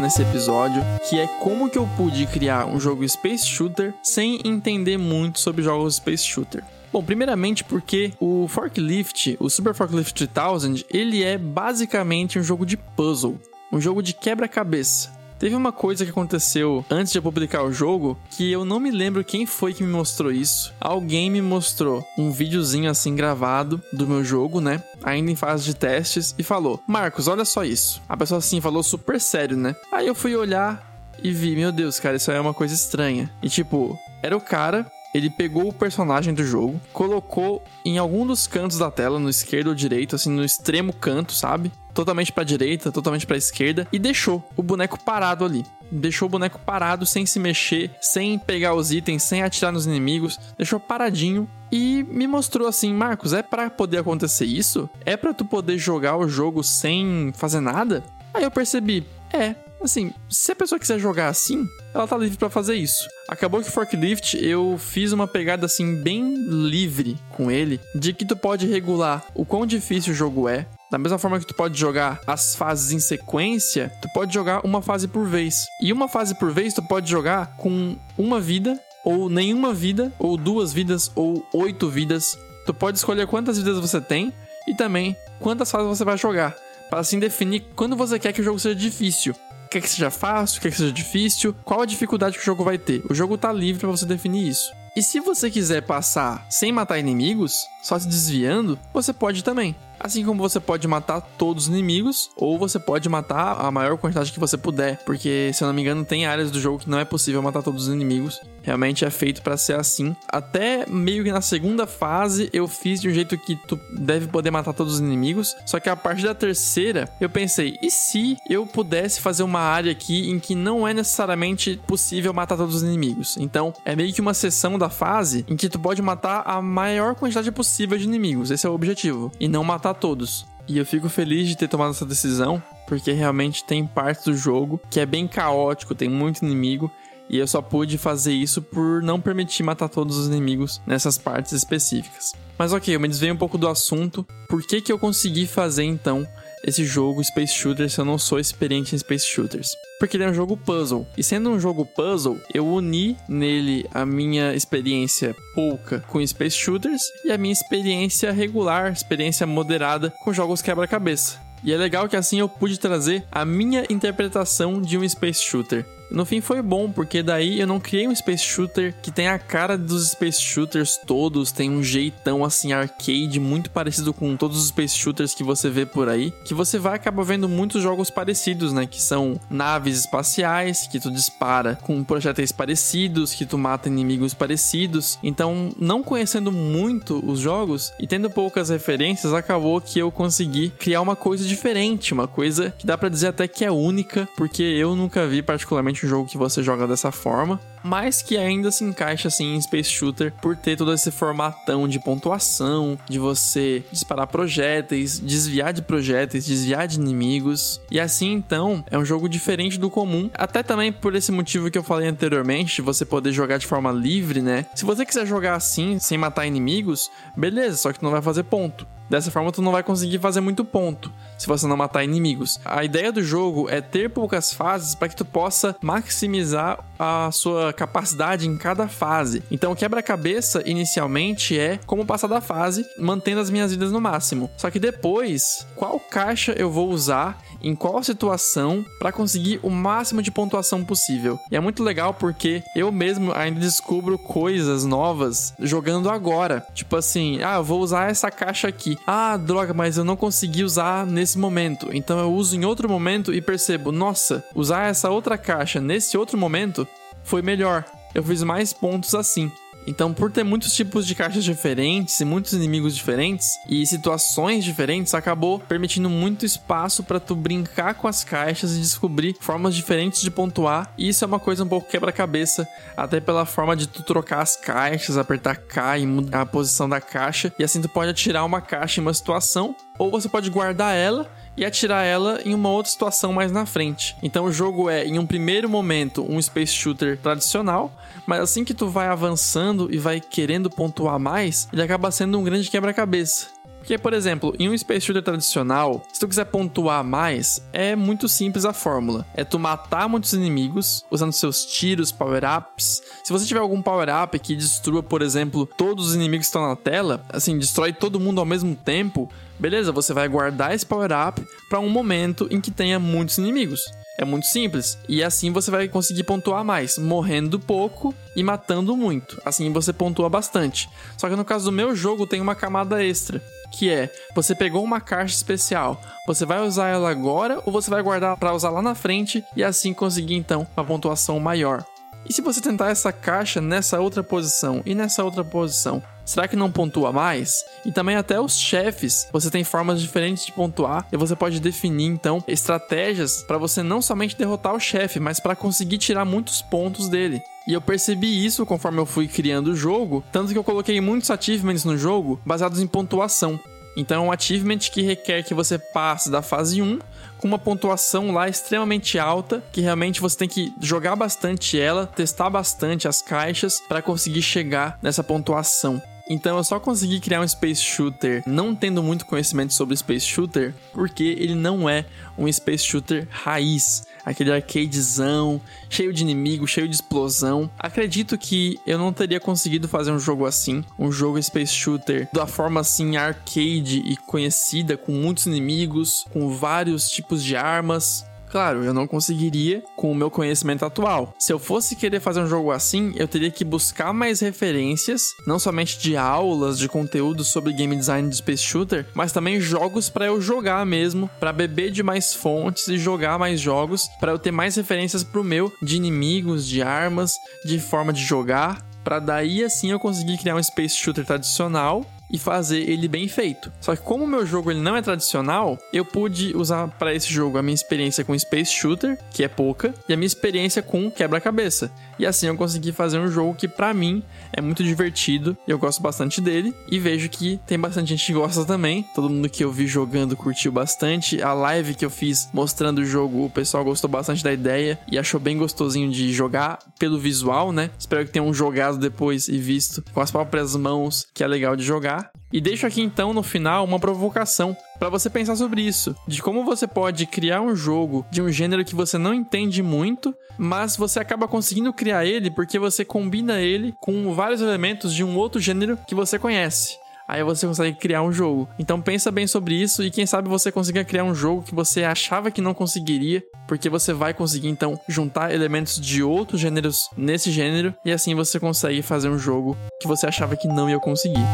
Nesse 0.00 0.22
episódio, 0.22 0.82
que 1.08 1.18
é 1.18 1.26
como 1.40 1.70
que 1.70 1.78
eu 1.78 1.88
pude 1.96 2.26
criar 2.26 2.66
um 2.66 2.78
jogo 2.78 3.08
Space 3.08 3.46
Shooter 3.46 3.94
sem 4.02 4.40
entender 4.44 4.98
muito 4.98 5.38
sobre 5.38 5.62
jogos 5.62 5.96
Space 5.96 6.24
Shooter. 6.24 6.62
Bom, 6.92 7.02
primeiramente 7.02 7.64
porque 7.64 8.12
o 8.20 8.46
Forklift, 8.48 9.36
o 9.40 9.50
Super 9.50 9.74
Forklift 9.74 10.26
3000, 10.26 10.84
ele 10.90 11.22
é 11.22 11.36
basicamente 11.36 12.38
um 12.38 12.42
jogo 12.42 12.64
de 12.64 12.76
puzzle, 12.76 13.38
um 13.72 13.80
jogo 13.80 14.02
de 14.02 14.12
quebra-cabeça. 14.12 15.15
Teve 15.38 15.54
uma 15.54 15.70
coisa 15.70 16.04
que 16.04 16.10
aconteceu 16.10 16.84
antes 16.90 17.12
de 17.12 17.18
eu 17.18 17.22
publicar 17.22 17.62
o 17.62 17.72
jogo 17.72 18.18
que 18.30 18.50
eu 18.50 18.64
não 18.64 18.80
me 18.80 18.90
lembro 18.90 19.24
quem 19.24 19.44
foi 19.44 19.74
que 19.74 19.82
me 19.82 19.92
mostrou 19.92 20.32
isso. 20.32 20.72
Alguém 20.80 21.30
me 21.30 21.42
mostrou 21.42 22.02
um 22.18 22.30
videozinho 22.30 22.90
assim 22.90 23.14
gravado 23.14 23.82
do 23.92 24.06
meu 24.06 24.24
jogo, 24.24 24.60
né? 24.60 24.82
Ainda 25.02 25.30
em 25.30 25.36
fase 25.36 25.64
de 25.64 25.74
testes 25.74 26.34
e 26.38 26.42
falou: 26.42 26.80
Marcos, 26.86 27.28
olha 27.28 27.44
só 27.44 27.64
isso. 27.64 28.00
A 28.08 28.16
pessoa 28.16 28.38
assim 28.38 28.60
falou 28.60 28.82
super 28.82 29.20
sério, 29.20 29.56
né? 29.56 29.76
Aí 29.92 30.06
eu 30.06 30.14
fui 30.14 30.34
olhar 30.34 31.12
e 31.22 31.30
vi: 31.32 31.54
Meu 31.54 31.70
Deus, 31.70 32.00
cara, 32.00 32.16
isso 32.16 32.30
é 32.30 32.40
uma 32.40 32.54
coisa 32.54 32.74
estranha. 32.74 33.30
E 33.42 33.48
tipo, 33.50 33.98
era 34.22 34.36
o 34.36 34.40
cara 34.40 34.90
ele 35.16 35.30
pegou 35.30 35.68
o 35.68 35.72
personagem 35.72 36.34
do 36.34 36.44
jogo, 36.44 36.78
colocou 36.92 37.64
em 37.84 37.96
algum 37.96 38.26
dos 38.26 38.46
cantos 38.46 38.76
da 38.76 38.90
tela, 38.90 39.18
no 39.18 39.30
esquerdo 39.30 39.68
ou 39.68 39.74
direito, 39.74 40.14
assim, 40.14 40.30
no 40.30 40.44
extremo 40.44 40.92
canto, 40.92 41.32
sabe? 41.32 41.72
Totalmente 41.96 42.30
pra 42.30 42.44
direita, 42.44 42.92
totalmente 42.92 43.26
pra 43.26 43.38
esquerda, 43.38 43.88
e 43.90 43.98
deixou 43.98 44.46
o 44.54 44.62
boneco 44.62 45.02
parado 45.02 45.46
ali. 45.46 45.64
Deixou 45.90 46.26
o 46.26 46.30
boneco 46.30 46.58
parado, 46.58 47.06
sem 47.06 47.24
se 47.24 47.40
mexer, 47.40 47.90
sem 48.02 48.38
pegar 48.38 48.74
os 48.74 48.92
itens, 48.92 49.22
sem 49.22 49.42
atirar 49.42 49.72
nos 49.72 49.86
inimigos, 49.86 50.38
deixou 50.58 50.78
paradinho 50.78 51.48
e 51.72 52.04
me 52.10 52.26
mostrou 52.26 52.68
assim, 52.68 52.92
Marcos, 52.92 53.32
é 53.32 53.42
para 53.42 53.70
poder 53.70 53.98
acontecer 53.98 54.44
isso? 54.44 54.90
É 55.06 55.16
para 55.16 55.32
tu 55.32 55.42
poder 55.46 55.78
jogar 55.78 56.18
o 56.18 56.28
jogo 56.28 56.62
sem 56.62 57.32
fazer 57.34 57.60
nada? 57.60 58.04
Aí 58.34 58.44
eu 58.44 58.50
percebi, 58.50 59.02
é, 59.32 59.54
assim, 59.84 60.12
se 60.28 60.52
a 60.52 60.56
pessoa 60.56 60.78
quiser 60.78 60.98
jogar 60.98 61.28
assim, 61.28 61.66
ela 61.94 62.06
tá 62.06 62.16
livre 62.16 62.36
para 62.36 62.50
fazer 62.50 62.74
isso. 62.74 63.08
Acabou 63.28 63.62
que 63.62 63.70
Forklift 63.70 64.36
eu 64.36 64.78
fiz 64.78 65.12
uma 65.12 65.26
pegada 65.26 65.66
assim 65.66 66.02
bem 66.02 66.34
livre 66.48 67.16
com 67.30 67.50
ele, 67.50 67.80
de 67.94 68.12
que 68.12 68.24
tu 68.24 68.36
pode 68.36 68.66
regular 68.66 69.24
o 69.34 69.44
quão 69.44 69.66
difícil 69.66 70.12
o 70.12 70.16
jogo 70.16 70.48
é. 70.48 70.66
Da 70.90 70.98
mesma 70.98 71.18
forma 71.18 71.40
que 71.40 71.46
tu 71.46 71.54
pode 71.54 71.78
jogar 71.78 72.20
as 72.26 72.54
fases 72.54 72.92
em 72.92 73.00
sequência, 73.00 73.92
tu 74.00 74.08
pode 74.14 74.32
jogar 74.32 74.64
uma 74.64 74.80
fase 74.80 75.08
por 75.08 75.26
vez. 75.26 75.66
E 75.82 75.92
uma 75.92 76.06
fase 76.06 76.34
por 76.34 76.52
vez 76.52 76.74
tu 76.74 76.82
pode 76.82 77.10
jogar 77.10 77.56
com 77.56 77.96
uma 78.16 78.40
vida, 78.40 78.78
ou 79.04 79.28
nenhuma 79.28 79.74
vida, 79.74 80.12
ou 80.18 80.36
duas 80.36 80.72
vidas, 80.72 81.10
ou 81.14 81.44
oito 81.52 81.88
vidas. 81.88 82.38
Tu 82.66 82.74
pode 82.74 82.98
escolher 82.98 83.26
quantas 83.26 83.58
vidas 83.58 83.78
você 83.78 84.00
tem 84.00 84.32
e 84.68 84.74
também 84.74 85.16
quantas 85.40 85.70
fases 85.70 85.88
você 85.88 86.04
vai 86.04 86.16
jogar, 86.16 86.56
para 86.88 87.00
assim 87.00 87.18
definir 87.18 87.64
quando 87.74 87.96
você 87.96 88.18
quer 88.18 88.32
que 88.32 88.40
o 88.40 88.44
jogo 88.44 88.58
seja 88.58 88.74
difícil 88.74 89.34
quer 89.70 89.80
que 89.80 89.88
seja 89.88 90.10
fácil, 90.10 90.60
quer 90.60 90.70
que 90.70 90.76
seja 90.76 90.92
difícil, 90.92 91.54
qual 91.64 91.82
a 91.82 91.86
dificuldade 91.86 92.36
que 92.36 92.42
o 92.42 92.46
jogo 92.46 92.64
vai 92.64 92.78
ter. 92.78 93.02
O 93.10 93.14
jogo 93.14 93.36
tá 93.36 93.52
livre 93.52 93.80
para 93.80 93.90
você 93.90 94.06
definir 94.06 94.48
isso. 94.48 94.70
E 94.96 95.02
se 95.02 95.20
você 95.20 95.50
quiser 95.50 95.82
passar 95.82 96.46
sem 96.48 96.72
matar 96.72 96.98
inimigos, 96.98 97.66
só 97.86 97.96
se 98.00 98.08
desviando, 98.08 98.76
você 98.92 99.12
pode 99.12 99.44
também. 99.44 99.76
Assim 99.98 100.24
como 100.24 100.42
você 100.42 100.60
pode 100.60 100.86
matar 100.86 101.20
todos 101.20 101.64
os 101.64 101.68
inimigos, 101.68 102.30
ou 102.36 102.58
você 102.58 102.78
pode 102.78 103.08
matar 103.08 103.58
a 103.58 103.70
maior 103.70 103.96
quantidade 103.96 104.30
que 104.30 104.38
você 104.38 104.58
puder, 104.58 105.02
porque 105.06 105.50
se 105.54 105.64
eu 105.64 105.68
não 105.68 105.74
me 105.74 105.80
engano, 105.80 106.04
tem 106.04 106.26
áreas 106.26 106.50
do 106.50 106.60
jogo 106.60 106.80
que 106.80 106.90
não 106.90 106.98
é 106.98 107.04
possível 107.04 107.40
matar 107.40 107.62
todos 107.62 107.88
os 107.88 107.94
inimigos. 107.94 108.38
Realmente 108.62 109.04
é 109.04 109.10
feito 109.10 109.40
para 109.42 109.56
ser 109.56 109.78
assim. 109.78 110.14
Até 110.28 110.84
meio 110.86 111.24
que 111.24 111.32
na 111.32 111.40
segunda 111.40 111.86
fase 111.86 112.50
eu 112.52 112.66
fiz 112.68 113.00
de 113.00 113.08
um 113.08 113.12
jeito 113.12 113.38
que 113.38 113.56
tu 113.66 113.78
deve 113.92 114.26
poder 114.26 114.50
matar 114.50 114.74
todos 114.74 114.94
os 114.94 115.00
inimigos, 115.00 115.56
só 115.64 115.80
que 115.80 115.88
a 115.88 115.96
partir 115.96 116.24
da 116.24 116.34
terceira 116.34 117.08
eu 117.20 117.30
pensei, 117.30 117.78
e 117.80 117.90
se 117.90 118.36
eu 118.50 118.66
pudesse 118.66 119.20
fazer 119.20 119.44
uma 119.44 119.60
área 119.60 119.92
aqui 119.92 120.28
em 120.28 120.38
que 120.38 120.54
não 120.54 120.86
é 120.86 120.92
necessariamente 120.92 121.80
possível 121.86 122.34
matar 122.34 122.56
todos 122.56 122.74
os 122.74 122.82
inimigos? 122.82 123.36
Então, 123.38 123.72
é 123.84 123.96
meio 123.96 124.12
que 124.12 124.20
uma 124.20 124.34
seção 124.34 124.78
da 124.78 124.90
fase 124.90 125.46
em 125.48 125.56
que 125.56 125.68
tu 125.68 125.78
pode 125.78 126.02
matar 126.02 126.42
a 126.44 126.60
maior 126.60 127.14
quantidade 127.14 127.50
possível 127.50 127.75
de 127.84 128.04
inimigos. 128.04 128.50
Esse 128.50 128.66
é 128.66 128.70
o 128.70 128.74
objetivo, 128.74 129.30
e 129.38 129.48
não 129.48 129.64
matar 129.64 129.94
todos. 129.94 130.46
E 130.68 130.78
eu 130.78 130.86
fico 130.86 131.08
feliz 131.08 131.48
de 131.48 131.56
ter 131.56 131.68
tomado 131.68 131.90
essa 131.90 132.06
decisão, 132.06 132.62
porque 132.88 133.12
realmente 133.12 133.64
tem 133.64 133.86
parte 133.86 134.24
do 134.24 134.36
jogo 134.36 134.80
que 134.90 135.00
é 135.00 135.06
bem 135.06 135.28
caótico, 135.28 135.94
tem 135.94 136.08
muito 136.08 136.44
inimigo, 136.44 136.90
e 137.28 137.38
eu 137.38 137.46
só 137.46 137.60
pude 137.60 137.98
fazer 137.98 138.32
isso 138.32 138.62
por 138.62 139.02
não 139.02 139.20
permitir 139.20 139.62
matar 139.62 139.88
todos 139.88 140.16
os 140.16 140.28
inimigos 140.28 140.80
nessas 140.86 141.18
partes 141.18 141.52
específicas. 141.52 142.34
Mas 142.58 142.72
ok, 142.72 142.94
eu 142.94 143.00
me 143.00 143.08
desviei 143.08 143.30
um 143.30 143.36
pouco 143.36 143.58
do 143.58 143.68
assunto. 143.68 144.26
Por 144.48 144.62
que, 144.62 144.80
que 144.80 144.90
eu 144.90 144.98
consegui 144.98 145.46
fazer 145.46 145.84
então 145.84 146.26
esse 146.66 146.84
jogo 146.84 147.22
Space 147.22 147.54
Shooter 147.54 147.88
se 147.88 148.00
eu 148.00 148.04
não 148.04 148.18
sou 148.18 148.40
experiente 148.40 148.94
em 148.94 148.98
Space 148.98 149.26
Shooters? 149.26 149.70
Porque 149.98 150.16
ele 150.16 150.24
é 150.24 150.30
um 150.30 150.34
jogo 150.34 150.56
puzzle. 150.56 151.06
E 151.16 151.22
sendo 151.22 151.50
um 151.50 151.60
jogo 151.60 151.86
puzzle, 151.86 152.40
eu 152.52 152.66
uni 152.66 153.16
nele 153.28 153.86
a 153.94 154.04
minha 154.04 154.52
experiência 154.54 155.34
pouca 155.54 156.00
com 156.08 156.26
Space 156.26 156.56
Shooters 156.56 157.02
e 157.24 157.30
a 157.30 157.38
minha 157.38 157.52
experiência 157.52 158.32
regular, 158.32 158.92
experiência 158.92 159.46
moderada 159.46 160.12
com 160.24 160.32
jogos 160.32 160.60
quebra-cabeça. 160.60 161.40
E 161.64 161.72
é 161.72 161.76
legal 161.76 162.08
que 162.08 162.16
assim 162.16 162.40
eu 162.40 162.48
pude 162.48 162.78
trazer 162.78 163.24
a 163.30 163.44
minha 163.44 163.84
interpretação 163.88 164.80
de 164.80 164.98
um 164.98 165.08
Space 165.08 165.42
Shooter. 165.42 165.86
No 166.10 166.24
fim 166.24 166.40
foi 166.40 166.62
bom, 166.62 166.90
porque 166.90 167.22
daí 167.22 167.60
eu 167.60 167.66
não 167.66 167.80
criei 167.80 168.06
um 168.06 168.14
Space 168.14 168.44
Shooter 168.44 168.94
que 169.02 169.10
tem 169.10 169.28
a 169.28 169.38
cara 169.38 169.76
dos 169.76 170.10
Space 170.10 170.40
Shooters 170.40 170.98
todos, 171.06 171.52
tem 171.52 171.70
um 171.70 171.82
jeitão 171.82 172.44
assim 172.44 172.72
arcade 172.72 173.40
muito 173.40 173.70
parecido 173.70 174.12
com 174.12 174.36
todos 174.36 174.58
os 174.58 174.68
Space 174.68 174.96
Shooters 174.96 175.34
que 175.34 175.42
você 175.42 175.68
vê 175.68 175.84
por 175.84 176.08
aí, 176.08 176.32
que 176.44 176.54
você 176.54 176.78
vai 176.78 176.94
acabar 176.94 177.22
vendo 177.24 177.48
muitos 177.48 177.82
jogos 177.82 178.10
parecidos, 178.10 178.72
né, 178.72 178.86
que 178.86 179.00
são 179.00 179.40
naves 179.50 180.00
espaciais 180.00 180.86
que 180.86 181.00
tu 181.00 181.10
dispara 181.10 181.76
com 181.82 182.04
projéteis 182.04 182.52
parecidos, 182.52 183.34
que 183.34 183.46
tu 183.46 183.58
mata 183.58 183.88
inimigos 183.88 184.34
parecidos. 184.34 185.18
Então, 185.22 185.70
não 185.78 186.02
conhecendo 186.02 186.52
muito 186.52 187.22
os 187.28 187.40
jogos 187.40 187.92
e 187.98 188.06
tendo 188.06 188.30
poucas 188.30 188.68
referências, 188.68 189.32
acabou 189.32 189.80
que 189.80 189.98
eu 189.98 190.10
consegui 190.10 190.70
criar 190.70 191.00
uma 191.00 191.16
coisa 191.16 191.46
diferente, 191.46 192.12
uma 192.12 192.28
coisa 192.28 192.74
que 192.78 192.86
dá 192.86 192.96
para 192.96 193.08
dizer 193.08 193.28
até 193.28 193.48
que 193.48 193.64
é 193.64 193.70
única, 193.70 194.28
porque 194.36 194.62
eu 194.62 194.94
nunca 194.94 195.26
vi 195.26 195.42
particularmente 195.42 195.95
um 196.04 196.08
jogo 196.08 196.28
que 196.28 196.36
você 196.36 196.62
joga 196.62 196.86
dessa 196.86 197.12
forma, 197.12 197.60
mas 197.82 198.20
que 198.20 198.36
ainda 198.36 198.70
se 198.70 198.84
encaixa 198.84 199.28
assim 199.28 199.54
em 199.54 199.60
Space 199.60 199.90
Shooter 199.90 200.32
por 200.42 200.56
ter 200.56 200.76
todo 200.76 200.92
esse 200.92 201.10
formatão 201.10 201.88
de 201.88 202.00
pontuação, 202.00 202.98
de 203.08 203.18
você 203.18 203.84
disparar 203.92 204.26
projéteis, 204.26 205.18
desviar 205.18 205.72
de 205.72 205.82
projéteis, 205.82 206.44
desviar 206.44 206.88
de 206.88 206.96
inimigos. 206.96 207.80
E 207.90 208.00
assim 208.00 208.32
então, 208.32 208.84
é 208.90 208.98
um 208.98 209.04
jogo 209.04 209.28
diferente 209.28 209.78
do 209.78 209.88
comum, 209.88 210.28
até 210.34 210.62
também 210.62 210.92
por 210.92 211.14
esse 211.14 211.30
motivo 211.30 211.70
que 211.70 211.78
eu 211.78 211.84
falei 211.84 212.08
anteriormente, 212.08 212.82
você 212.82 213.04
poder 213.04 213.32
jogar 213.32 213.58
de 213.58 213.66
forma 213.66 213.92
livre, 213.92 214.42
né? 214.42 214.66
Se 214.74 214.84
você 214.84 215.06
quiser 215.06 215.26
jogar 215.26 215.54
assim, 215.54 215.98
sem 215.98 216.18
matar 216.18 216.46
inimigos, 216.46 217.10
beleza, 217.36 217.76
só 217.76 217.92
que 217.92 218.02
não 218.02 218.10
vai 218.10 218.20
fazer 218.20 218.42
ponto. 218.44 218.86
Dessa 219.08 219.30
forma, 219.30 219.52
tu 219.52 219.62
não 219.62 219.72
vai 219.72 219.82
conseguir 219.82 220.18
fazer 220.18 220.40
muito 220.40 220.64
ponto 220.64 221.12
se 221.38 221.46
você 221.46 221.66
não 221.66 221.76
matar 221.76 222.02
inimigos. 222.02 222.58
A 222.64 222.84
ideia 222.84 223.12
do 223.12 223.22
jogo 223.22 223.68
é 223.68 223.80
ter 223.80 224.10
poucas 224.10 224.52
fases 224.52 224.94
para 224.94 225.08
que 225.08 225.16
tu 225.16 225.24
possa 225.24 225.76
maximizar 225.82 226.84
a 226.98 227.30
sua 227.30 227.72
capacidade 227.72 228.48
em 228.48 228.56
cada 228.56 228.88
fase. 228.88 229.42
Então, 229.50 229.72
o 229.72 229.76
quebra-cabeça 229.76 230.62
inicialmente 230.64 231.58
é 231.58 231.78
como 231.86 232.06
passar 232.06 232.26
da 232.26 232.40
fase, 232.40 232.86
mantendo 232.98 233.40
as 233.40 233.50
minhas 233.50 233.70
vidas 233.70 233.92
no 233.92 234.00
máximo. 234.00 234.50
Só 234.56 234.70
que 234.70 234.78
depois, 234.78 235.66
qual 235.76 236.00
caixa 236.00 236.52
eu 236.52 236.70
vou 236.70 236.90
usar 236.90 237.38
em 237.62 237.74
qual 237.74 238.02
situação 238.02 238.84
para 238.98 239.12
conseguir 239.12 239.60
o 239.62 239.70
máximo 239.70 240.22
de 240.22 240.30
pontuação 240.30 240.84
possível. 240.84 241.38
E 241.50 241.56
é 241.56 241.60
muito 241.60 241.82
legal 241.82 242.14
porque 242.14 242.62
eu 242.74 242.90
mesmo 242.92 243.32
ainda 243.34 243.60
descubro 243.60 244.18
coisas 244.18 244.84
novas 244.84 245.54
jogando 245.60 246.10
agora. 246.10 246.66
Tipo 246.74 246.96
assim, 246.96 247.42
ah, 247.42 247.60
vou 247.60 247.80
usar 247.80 248.10
essa 248.10 248.30
caixa 248.30 248.68
aqui. 248.68 248.98
Ah, 249.06 249.36
droga, 249.36 249.74
mas 249.74 249.96
eu 249.96 250.04
não 250.04 250.16
consegui 250.16 250.64
usar 250.64 251.06
nesse 251.06 251.38
momento. 251.38 251.88
Então 251.92 252.18
eu 252.18 252.32
uso 252.32 252.56
em 252.56 252.64
outro 252.64 252.88
momento 252.88 253.32
e 253.32 253.40
percebo, 253.40 253.92
nossa, 253.92 254.44
usar 254.54 254.86
essa 254.86 255.10
outra 255.10 255.36
caixa 255.36 255.80
nesse 255.80 256.16
outro 256.16 256.38
momento 256.38 256.86
foi 257.22 257.42
melhor. 257.42 257.84
Eu 258.14 258.22
fiz 258.22 258.42
mais 258.42 258.72
pontos 258.72 259.14
assim. 259.14 259.50
Então, 259.86 260.12
por 260.12 260.32
ter 260.32 260.42
muitos 260.42 260.72
tipos 260.72 261.06
de 261.06 261.14
caixas 261.14 261.44
diferentes 261.44 262.18
e 262.18 262.24
muitos 262.24 262.52
inimigos 262.52 262.94
diferentes 262.94 263.58
e 263.68 263.86
situações 263.86 264.64
diferentes, 264.64 265.14
acabou 265.14 265.60
permitindo 265.60 266.10
muito 266.10 266.44
espaço 266.44 267.04
para 267.04 267.20
tu 267.20 267.36
brincar 267.36 267.94
com 267.94 268.08
as 268.08 268.24
caixas 268.24 268.76
e 268.76 268.80
descobrir 268.80 269.36
formas 269.40 269.74
diferentes 269.74 270.20
de 270.20 270.30
pontuar. 270.30 270.92
E 270.98 271.08
isso 271.08 271.24
é 271.24 271.26
uma 271.26 271.38
coisa 271.38 271.62
um 271.62 271.68
pouco 271.68 271.88
quebra-cabeça, 271.88 272.66
até 272.96 273.20
pela 273.20 273.46
forma 273.46 273.76
de 273.76 273.86
tu 273.86 274.02
trocar 274.02 274.40
as 274.40 274.56
caixas, 274.56 275.16
apertar 275.16 275.56
K 275.56 275.98
e 275.98 276.06
mudar 276.06 276.40
a 276.42 276.46
posição 276.46 276.88
da 276.88 277.00
caixa, 277.00 277.52
e 277.58 277.64
assim 277.64 277.80
tu 277.80 277.88
pode 277.88 278.10
atirar 278.10 278.44
uma 278.44 278.60
caixa 278.60 279.00
em 279.00 279.02
uma 279.02 279.14
situação, 279.14 279.74
ou 279.98 280.10
você 280.10 280.28
pode 280.28 280.50
guardar 280.50 280.94
ela 280.94 281.30
e 281.56 281.64
atirar 281.64 282.04
ela 282.04 282.40
em 282.44 282.54
uma 282.54 282.68
outra 282.68 282.90
situação 282.90 283.32
mais 283.32 283.50
na 283.50 283.64
frente. 283.66 284.16
Então 284.22 284.44
o 284.44 284.52
jogo 284.52 284.90
é, 284.90 285.04
em 285.04 285.18
um 285.18 285.26
primeiro 285.26 285.68
momento, 285.68 286.24
um 286.28 286.40
space 286.40 286.72
shooter 286.72 287.18
tradicional, 287.18 287.92
mas 288.26 288.40
assim 288.40 288.64
que 288.64 288.74
tu 288.74 288.88
vai 288.88 289.06
avançando 289.06 289.88
e 289.92 289.98
vai 289.98 290.20
querendo 290.20 290.68
pontuar 290.68 291.18
mais, 291.18 291.68
ele 291.72 291.82
acaba 291.82 292.10
sendo 292.10 292.38
um 292.38 292.44
grande 292.44 292.70
quebra-cabeça. 292.70 293.55
Porque, 293.86 293.98
por 293.98 294.12
exemplo, 294.12 294.52
em 294.58 294.68
um 294.68 294.76
Space 294.76 295.02
Shooter 295.06 295.22
tradicional, 295.22 296.04
se 296.12 296.18
tu 296.18 296.26
quiser 296.26 296.46
pontuar 296.46 297.04
mais, 297.04 297.62
é 297.72 297.94
muito 297.94 298.28
simples 298.28 298.64
a 298.64 298.72
fórmula. 298.72 299.24
É 299.32 299.44
tu 299.44 299.60
matar 299.60 300.08
muitos 300.08 300.32
inimigos 300.32 301.04
usando 301.08 301.32
seus 301.32 301.64
tiros, 301.64 302.10
power-ups. 302.10 303.00
Se 303.22 303.32
você 303.32 303.46
tiver 303.46 303.60
algum 303.60 303.80
power-up 303.80 304.36
que 304.40 304.56
destrua, 304.56 305.04
por 305.04 305.22
exemplo, 305.22 305.68
todos 305.78 306.08
os 306.08 306.14
inimigos 306.16 306.46
que 306.46 306.48
estão 306.48 306.66
na 306.66 306.74
tela, 306.74 307.24
assim, 307.28 307.56
destrói 307.56 307.92
todo 307.92 308.18
mundo 308.18 308.40
ao 308.40 308.44
mesmo 308.44 308.74
tempo, 308.74 309.30
beleza, 309.56 309.92
você 309.92 310.12
vai 310.12 310.26
guardar 310.26 310.74
esse 310.74 310.84
power-up 310.84 311.40
para 311.70 311.78
um 311.78 311.88
momento 311.88 312.48
em 312.50 312.60
que 312.60 312.72
tenha 312.72 312.98
muitos 312.98 313.38
inimigos. 313.38 313.82
É 314.18 314.24
muito 314.24 314.46
simples. 314.46 314.98
E 315.08 315.22
assim 315.22 315.50
você 315.50 315.70
vai 315.70 315.88
conseguir 315.88 316.24
pontuar 316.24 316.64
mais, 316.64 316.98
morrendo 316.98 317.60
pouco 317.60 318.14
e 318.34 318.42
matando 318.42 318.96
muito. 318.96 319.40
Assim 319.44 319.72
você 319.72 319.92
pontua 319.92 320.28
bastante. 320.28 320.88
Só 321.16 321.28
que 321.28 321.36
no 321.36 321.44
caso 321.44 321.66
do 321.66 321.72
meu 321.72 321.94
jogo 321.94 322.26
tem 322.26 322.40
uma 322.40 322.54
camada 322.54 323.04
extra, 323.04 323.42
que 323.70 323.90
é 323.90 324.12
você 324.34 324.54
pegou 324.54 324.82
uma 324.82 325.00
caixa 325.00 325.34
especial, 325.34 326.00
você 326.26 326.46
vai 326.46 326.60
usar 326.66 326.88
ela 326.88 327.10
agora 327.10 327.60
ou 327.66 327.72
você 327.72 327.90
vai 327.90 328.02
guardar 328.02 328.36
para 328.36 328.54
usar 328.54 328.70
lá 328.70 328.80
na 328.80 328.94
frente 328.94 329.44
e 329.54 329.62
assim 329.62 329.92
conseguir 329.92 330.34
então 330.34 330.66
uma 330.76 330.84
pontuação 330.84 331.38
maior. 331.38 331.84
E 332.28 332.32
se 332.32 332.42
você 332.42 332.60
tentar 332.60 332.90
essa 332.90 333.12
caixa 333.12 333.60
nessa 333.60 334.00
outra 334.00 334.22
posição 334.22 334.82
e 334.84 334.94
nessa 334.94 335.22
outra 335.22 335.44
posição, 335.44 336.02
será 336.26 336.46
que 336.46 336.56
não 336.56 336.70
pontua 336.70 337.12
mais? 337.12 337.64
E 337.84 337.92
também 337.92 338.16
até 338.16 338.38
os 338.38 338.58
chefes, 338.58 339.28
você 339.32 339.50
tem 339.50 339.64
formas 339.64 340.02
diferentes 340.02 340.44
de 340.44 340.52
pontuar 340.52 341.06
e 341.10 341.16
você 341.16 341.34
pode 341.34 341.60
definir 341.60 342.06
então 342.06 342.44
estratégias 342.46 343.42
para 343.44 343.56
você 343.56 343.82
não 343.82 344.02
somente 344.02 344.36
derrotar 344.36 344.74
o 344.74 344.80
chefe, 344.80 345.18
mas 345.18 345.40
para 345.40 345.56
conseguir 345.56 345.98
tirar 345.98 346.24
muitos 346.24 346.60
pontos 346.60 347.08
dele. 347.08 347.40
E 347.66 347.72
eu 347.72 347.80
percebi 347.80 348.44
isso 348.44 348.66
conforme 348.66 348.98
eu 348.98 349.06
fui 349.06 349.26
criando 349.26 349.68
o 349.68 349.76
jogo, 349.76 350.22
tanto 350.30 350.52
que 350.52 350.58
eu 350.58 350.64
coloquei 350.64 351.00
muitos 351.00 351.30
achievements 351.30 351.84
no 351.84 351.96
jogo 351.96 352.40
baseados 352.44 352.80
em 352.80 352.86
pontuação. 352.86 353.58
Então 353.96 354.24
é 354.24 354.26
um 354.26 354.32
achievement 354.32 354.78
que 354.78 355.00
requer 355.00 355.42
que 355.42 355.54
você 355.54 355.78
passe 355.78 356.30
da 356.30 356.42
fase 356.42 356.82
1 356.82 356.98
com 357.38 357.48
uma 357.48 357.58
pontuação 357.58 358.30
lá 358.30 358.48
extremamente 358.48 359.18
alta, 359.18 359.62
que 359.72 359.80
realmente 359.80 360.20
você 360.20 360.36
tem 360.36 360.48
que 360.48 360.72
jogar 360.80 361.16
bastante 361.16 361.80
ela, 361.80 362.06
testar 362.06 362.50
bastante 362.50 363.08
as 363.08 363.22
caixas 363.22 363.80
para 363.80 364.02
conseguir 364.02 364.42
chegar 364.42 364.98
nessa 365.02 365.24
pontuação. 365.24 366.00
Então 366.28 366.56
eu 366.56 366.64
só 366.64 366.80
consegui 366.80 367.20
criar 367.20 367.40
um 367.40 367.48
Space 367.48 367.80
Shooter 367.80 368.42
não 368.46 368.74
tendo 368.74 369.02
muito 369.02 369.26
conhecimento 369.26 369.72
sobre 369.72 369.96
Space 369.96 370.26
Shooter, 370.26 370.74
porque 370.92 371.24
ele 371.24 371.54
não 371.54 371.88
é 371.88 372.04
um 372.36 372.50
Space 372.50 372.84
Shooter 372.84 373.26
raiz 373.30 374.06
aquele 374.26 374.52
arcadezão, 374.52 375.60
cheio 375.88 376.12
de 376.12 376.22
inimigos, 376.22 376.68
cheio 376.68 376.88
de 376.88 376.96
explosão. 376.96 377.70
Acredito 377.78 378.36
que 378.36 378.76
eu 378.84 378.98
não 378.98 379.12
teria 379.12 379.38
conseguido 379.38 379.86
fazer 379.86 380.10
um 380.10 380.18
jogo 380.18 380.44
assim, 380.44 380.84
um 380.98 381.12
jogo 381.12 381.40
space 381.40 381.72
shooter 381.72 382.28
da 382.32 382.44
forma 382.44 382.80
assim 382.80 383.16
arcade 383.16 384.02
e 384.04 384.16
conhecida, 384.16 384.96
com 384.96 385.12
muitos 385.12 385.46
inimigos, 385.46 386.26
com 386.32 386.50
vários 386.50 387.08
tipos 387.08 387.44
de 387.44 387.54
armas. 387.54 388.26
Claro, 388.56 388.82
eu 388.82 388.94
não 388.94 389.06
conseguiria 389.06 389.84
com 389.94 390.10
o 390.10 390.14
meu 390.14 390.30
conhecimento 390.30 390.82
atual. 390.82 391.34
Se 391.38 391.52
eu 391.52 391.58
fosse 391.58 391.94
querer 391.94 392.20
fazer 392.20 392.40
um 392.40 392.46
jogo 392.46 392.72
assim, 392.72 393.12
eu 393.14 393.28
teria 393.28 393.50
que 393.50 393.62
buscar 393.62 394.14
mais 394.14 394.40
referências, 394.40 395.34
não 395.46 395.58
somente 395.58 395.98
de 395.98 396.16
aulas, 396.16 396.78
de 396.78 396.88
conteúdo 396.88 397.44
sobre 397.44 397.74
game 397.74 397.94
design 397.94 398.30
de 398.30 398.36
Space 398.36 398.62
Shooter, 398.62 399.04
mas 399.12 399.30
também 399.30 399.60
jogos 399.60 400.08
para 400.08 400.24
eu 400.24 400.40
jogar 400.40 400.86
mesmo, 400.86 401.28
para 401.38 401.52
beber 401.52 401.90
de 401.90 402.02
mais 402.02 402.32
fontes 402.32 402.88
e 402.88 402.96
jogar 402.96 403.38
mais 403.38 403.60
jogos, 403.60 404.08
para 404.18 404.32
eu 404.32 404.38
ter 404.38 404.52
mais 404.52 404.74
referências 404.74 405.22
pro 405.22 405.44
meu 405.44 405.70
de 405.82 405.96
inimigos, 405.96 406.66
de 406.66 406.80
armas, 406.80 407.34
de 407.62 407.78
forma 407.78 408.10
de 408.10 408.24
jogar, 408.24 408.82
para 409.04 409.18
daí 409.18 409.62
assim 409.62 409.90
eu 409.90 410.00
conseguir 410.00 410.38
criar 410.38 410.56
um 410.56 410.62
Space 410.62 410.96
Shooter 410.96 411.26
tradicional 411.26 412.06
e 412.30 412.38
fazer 412.38 412.88
ele 412.88 413.08
bem 413.08 413.28
feito. 413.28 413.72
Só 413.80 413.94
que 413.94 414.02
como 414.02 414.24
o 414.24 414.28
meu 414.28 414.46
jogo 414.46 414.70
ele 414.70 414.80
não 414.80 414.96
é 414.96 415.02
tradicional, 415.02 415.78
eu 415.92 416.04
pude 416.04 416.56
usar 416.56 416.88
para 416.88 417.14
esse 417.14 417.32
jogo 417.32 417.58
a 417.58 417.62
minha 417.62 417.74
experiência 417.74 418.24
com 418.24 418.38
Space 418.38 418.72
Shooter, 418.72 419.18
que 419.30 419.44
é 419.44 419.48
pouca, 419.48 419.94
e 420.08 420.12
a 420.12 420.16
minha 420.16 420.26
experiência 420.26 420.82
com 420.82 421.10
quebra-cabeça. 421.10 421.90
E 422.18 422.26
assim 422.26 422.46
eu 422.46 422.56
consegui 422.56 422.92
fazer 422.92 423.18
um 423.18 423.28
jogo 423.28 423.54
que 423.54 423.68
para 423.68 423.92
mim 423.92 424.22
é 424.52 424.60
muito 424.60 424.82
divertido, 424.82 425.56
eu 425.68 425.78
gosto 425.78 426.02
bastante 426.02 426.40
dele 426.40 426.74
e 426.90 426.98
vejo 426.98 427.28
que 427.28 427.60
tem 427.66 427.78
bastante 427.78 428.08
gente 428.08 428.26
que 428.26 428.32
gosta 428.32 428.64
também. 428.64 429.04
Todo 429.14 429.28
mundo 429.28 429.48
que 429.48 429.62
eu 429.62 429.70
vi 429.70 429.86
jogando 429.86 430.36
curtiu 430.36 430.72
bastante. 430.72 431.42
A 431.42 431.52
live 431.52 431.94
que 431.94 432.04
eu 432.04 432.10
fiz 432.10 432.48
mostrando 432.52 432.98
o 432.98 433.04
jogo, 433.04 433.44
o 433.44 433.50
pessoal 433.50 433.84
gostou 433.84 434.08
bastante 434.08 434.42
da 434.42 434.52
ideia 434.52 434.98
e 435.10 435.18
achou 435.18 435.38
bem 435.38 435.58
gostosinho 435.58 436.10
de 436.10 436.32
jogar 436.32 436.78
pelo 436.98 437.18
visual, 437.18 437.72
né? 437.72 437.90
Espero 437.98 438.24
que 438.24 438.32
tenham 438.32 438.52
jogado 438.52 438.98
depois 438.98 439.48
e 439.48 439.58
visto 439.58 440.02
com 440.12 440.20
as 440.20 440.30
próprias 440.30 440.74
mãos, 440.74 441.26
que 441.34 441.44
é 441.44 441.46
legal 441.46 441.76
de 441.76 441.84
jogar 441.84 442.15
jogar. 442.16 442.30
E 442.52 442.60
deixo 442.60 442.86
aqui 442.86 443.02
então 443.02 443.32
no 443.32 443.42
final 443.42 443.84
uma 443.84 443.98
provocação 443.98 444.76
para 444.98 445.08
você 445.08 445.28
pensar 445.28 445.56
sobre 445.56 445.82
isso, 445.82 446.14
de 446.26 446.40
como 446.40 446.64
você 446.64 446.86
pode 446.86 447.26
criar 447.26 447.60
um 447.60 447.76
jogo 447.76 448.24
de 448.30 448.40
um 448.40 448.50
gênero 448.50 448.84
que 448.84 448.94
você 448.94 449.18
não 449.18 449.34
entende 449.34 449.82
muito, 449.82 450.34
mas 450.56 450.96
você 450.96 451.20
acaba 451.20 451.46
conseguindo 451.46 451.92
criar 451.92 452.24
ele 452.24 452.50
porque 452.50 452.78
você 452.78 453.04
combina 453.04 453.60
ele 453.60 453.92
com 454.00 454.32
vários 454.32 454.60
elementos 454.60 455.12
de 455.12 455.22
um 455.22 455.36
outro 455.36 455.60
gênero 455.60 455.98
que 456.06 456.14
você 456.14 456.38
conhece 456.38 456.96
aí 457.28 457.42
você 457.42 457.66
consegue 457.66 457.96
criar 457.96 458.22
um 458.22 458.32
jogo. 458.32 458.68
Então 458.78 459.00
pensa 459.00 459.30
bem 459.30 459.46
sobre 459.46 459.74
isso 459.74 460.02
e 460.04 460.10
quem 460.10 460.26
sabe 460.26 460.48
você 460.48 460.70
consiga 460.70 461.04
criar 461.04 461.24
um 461.24 461.34
jogo 461.34 461.62
que 461.62 461.74
você 461.74 462.04
achava 462.04 462.50
que 462.50 462.60
não 462.60 462.72
conseguiria, 462.72 463.42
porque 463.66 463.88
você 463.88 464.12
vai 464.12 464.32
conseguir 464.32 464.68
então 464.68 464.98
juntar 465.08 465.52
elementos 465.52 466.00
de 466.00 466.22
outros 466.22 466.60
gêneros 466.60 467.10
nesse 467.16 467.50
gênero 467.50 467.92
e 468.04 468.12
assim 468.12 468.34
você 468.34 468.60
consegue 468.60 469.02
fazer 469.02 469.28
um 469.28 469.38
jogo 469.38 469.76
que 470.00 470.06
você 470.06 470.26
achava 470.26 470.56
que 470.56 470.68
não 470.68 470.88
ia 470.88 471.00
conseguir. 471.00 471.44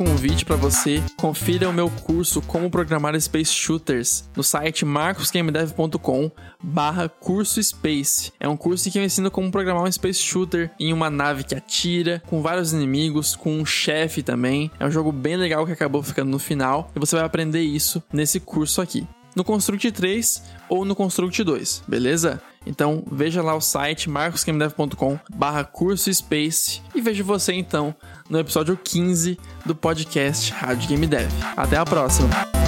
Convite 0.00 0.46
para 0.46 0.56
você. 0.56 1.02
Confira 1.14 1.68
o 1.68 1.72
meu 1.74 1.90
curso 1.90 2.40
Como 2.40 2.70
Programar 2.70 3.20
Space 3.20 3.52
Shooters 3.52 4.30
no 4.34 4.42
site 4.42 4.82
marcosgamedev.com 4.82 6.30
barra 6.62 7.06
curso 7.06 7.62
Space. 7.62 8.32
É 8.40 8.48
um 8.48 8.56
curso 8.56 8.88
em 8.88 8.92
que 8.92 8.98
eu 8.98 9.04
ensino 9.04 9.30
como 9.30 9.50
programar 9.50 9.84
um 9.84 9.92
Space 9.92 10.22
Shooter 10.22 10.70
em 10.80 10.90
uma 10.94 11.10
nave 11.10 11.44
que 11.44 11.54
atira, 11.54 12.22
com 12.28 12.40
vários 12.40 12.72
inimigos, 12.72 13.36
com 13.36 13.52
um 13.52 13.66
chefe 13.66 14.22
também. 14.22 14.70
É 14.80 14.86
um 14.86 14.90
jogo 14.90 15.12
bem 15.12 15.36
legal 15.36 15.66
que 15.66 15.72
acabou 15.72 16.02
ficando 16.02 16.30
no 16.30 16.38
final 16.38 16.90
e 16.96 16.98
você 16.98 17.16
vai 17.16 17.26
aprender 17.26 17.60
isso 17.60 18.02
nesse 18.10 18.40
curso 18.40 18.80
aqui 18.80 19.06
no 19.36 19.44
Construct 19.44 19.92
3 19.92 20.42
ou 20.68 20.84
no 20.84 20.96
Construct 20.96 21.44
2, 21.44 21.84
beleza? 21.86 22.42
Então 22.66 23.02
veja 23.10 23.42
lá 23.42 23.54
o 23.54 23.60
site 23.60 24.08
marcosgamedev.com 24.10 25.18
barra 25.34 25.64
curso 25.64 26.12
space 26.12 26.82
e 26.94 27.00
vejo 27.00 27.24
você 27.24 27.52
então 27.52 27.94
no 28.28 28.38
episódio 28.38 28.76
15 28.76 29.38
do 29.64 29.74
podcast 29.74 30.52
Rádio 30.52 30.88
Game 30.88 31.06
Dev. 31.06 31.30
Até 31.56 31.76
a 31.76 31.84
próxima! 31.84 32.59